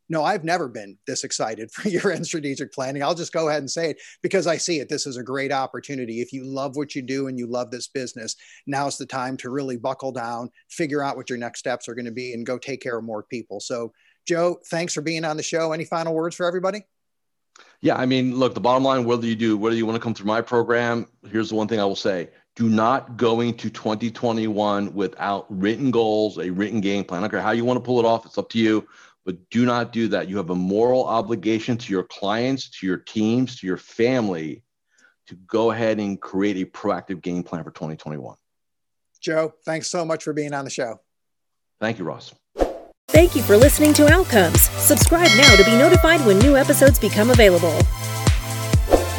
no, 0.08 0.22
I've 0.22 0.44
never 0.44 0.68
been 0.68 0.98
this 1.06 1.24
excited 1.24 1.70
for 1.72 1.88
year 1.88 2.10
end 2.10 2.26
strategic 2.26 2.72
planning. 2.72 3.02
I'll 3.02 3.14
just 3.14 3.32
go 3.32 3.48
ahead 3.48 3.62
and 3.62 3.70
say 3.70 3.90
it 3.90 4.00
because 4.22 4.46
I 4.46 4.56
see 4.56 4.80
it. 4.80 4.88
This 4.88 5.06
is 5.06 5.16
a 5.16 5.22
great 5.22 5.52
opportunity. 5.52 6.20
If 6.20 6.32
you 6.32 6.44
love 6.44 6.76
what 6.76 6.94
you 6.94 7.02
do 7.02 7.28
and 7.28 7.38
you 7.38 7.46
love 7.46 7.70
this 7.70 7.88
business, 7.88 8.36
now's 8.66 8.98
the 8.98 9.06
time 9.06 9.36
to 9.38 9.50
really 9.50 9.76
buckle 9.76 10.12
down, 10.12 10.50
figure 10.70 11.02
out 11.02 11.16
what 11.16 11.30
your 11.30 11.38
next 11.38 11.60
steps 11.60 11.88
are 11.88 11.94
going 11.94 12.06
to 12.06 12.12
be, 12.12 12.32
and 12.32 12.46
go 12.46 12.58
take 12.58 12.80
care 12.80 12.98
of 12.98 13.04
more 13.04 13.22
people. 13.22 13.60
So, 13.60 13.92
Joe, 14.26 14.58
thanks 14.70 14.92
for 14.92 15.02
being 15.02 15.24
on 15.24 15.36
the 15.36 15.42
show. 15.42 15.72
Any 15.72 15.84
final 15.84 16.14
words 16.14 16.36
for 16.36 16.46
everybody? 16.46 16.82
Yeah, 17.80 17.96
I 17.96 18.06
mean, 18.06 18.36
look, 18.36 18.54
the 18.54 18.60
bottom 18.60 18.84
line, 18.84 19.04
whether 19.04 19.26
you 19.26 19.36
do, 19.36 19.56
whether 19.56 19.76
you 19.76 19.86
want 19.86 19.96
to 19.96 20.02
come 20.02 20.14
through 20.14 20.26
my 20.26 20.42
program, 20.42 21.06
here's 21.30 21.48
the 21.48 21.54
one 21.54 21.68
thing 21.68 21.80
I 21.80 21.84
will 21.84 21.96
say 21.96 22.28
do 22.56 22.68
not 22.68 23.16
go 23.16 23.40
into 23.40 23.70
2021 23.70 24.92
without 24.94 25.46
written 25.48 25.90
goals, 25.90 26.38
a 26.38 26.50
written 26.50 26.80
game 26.80 27.04
plan. 27.04 27.20
I 27.20 27.22
don't 27.22 27.30
care 27.30 27.40
how 27.40 27.52
you 27.52 27.64
want 27.64 27.76
to 27.76 27.82
pull 27.82 28.00
it 28.00 28.04
off, 28.04 28.26
it's 28.26 28.38
up 28.38 28.48
to 28.50 28.58
you 28.58 28.86
but 29.26 29.50
do 29.50 29.66
not 29.66 29.92
do 29.92 30.06
that. 30.08 30.28
You 30.28 30.36
have 30.36 30.50
a 30.50 30.54
moral 30.54 31.04
obligation 31.04 31.76
to 31.76 31.92
your 31.92 32.04
clients, 32.04 32.70
to 32.78 32.86
your 32.86 32.98
teams, 32.98 33.58
to 33.58 33.66
your 33.66 33.76
family 33.76 34.62
to 35.26 35.34
go 35.48 35.72
ahead 35.72 35.98
and 35.98 36.20
create 36.20 36.56
a 36.56 36.64
proactive 36.64 37.20
game 37.20 37.42
plan 37.42 37.64
for 37.64 37.72
2021. 37.72 38.36
Joe, 39.20 39.52
thanks 39.64 39.90
so 39.90 40.04
much 40.04 40.22
for 40.22 40.32
being 40.32 40.54
on 40.54 40.64
the 40.64 40.70
show. 40.70 41.00
Thank 41.80 41.98
you, 41.98 42.04
Ross. 42.04 42.32
Thank 43.08 43.34
you 43.34 43.42
for 43.42 43.56
listening 43.56 43.92
to 43.94 44.12
Outcomes. 44.12 44.60
Subscribe 44.60 45.30
now 45.36 45.56
to 45.56 45.64
be 45.64 45.76
notified 45.76 46.24
when 46.24 46.38
new 46.38 46.56
episodes 46.56 46.98
become 46.98 47.30
available. 47.30 47.76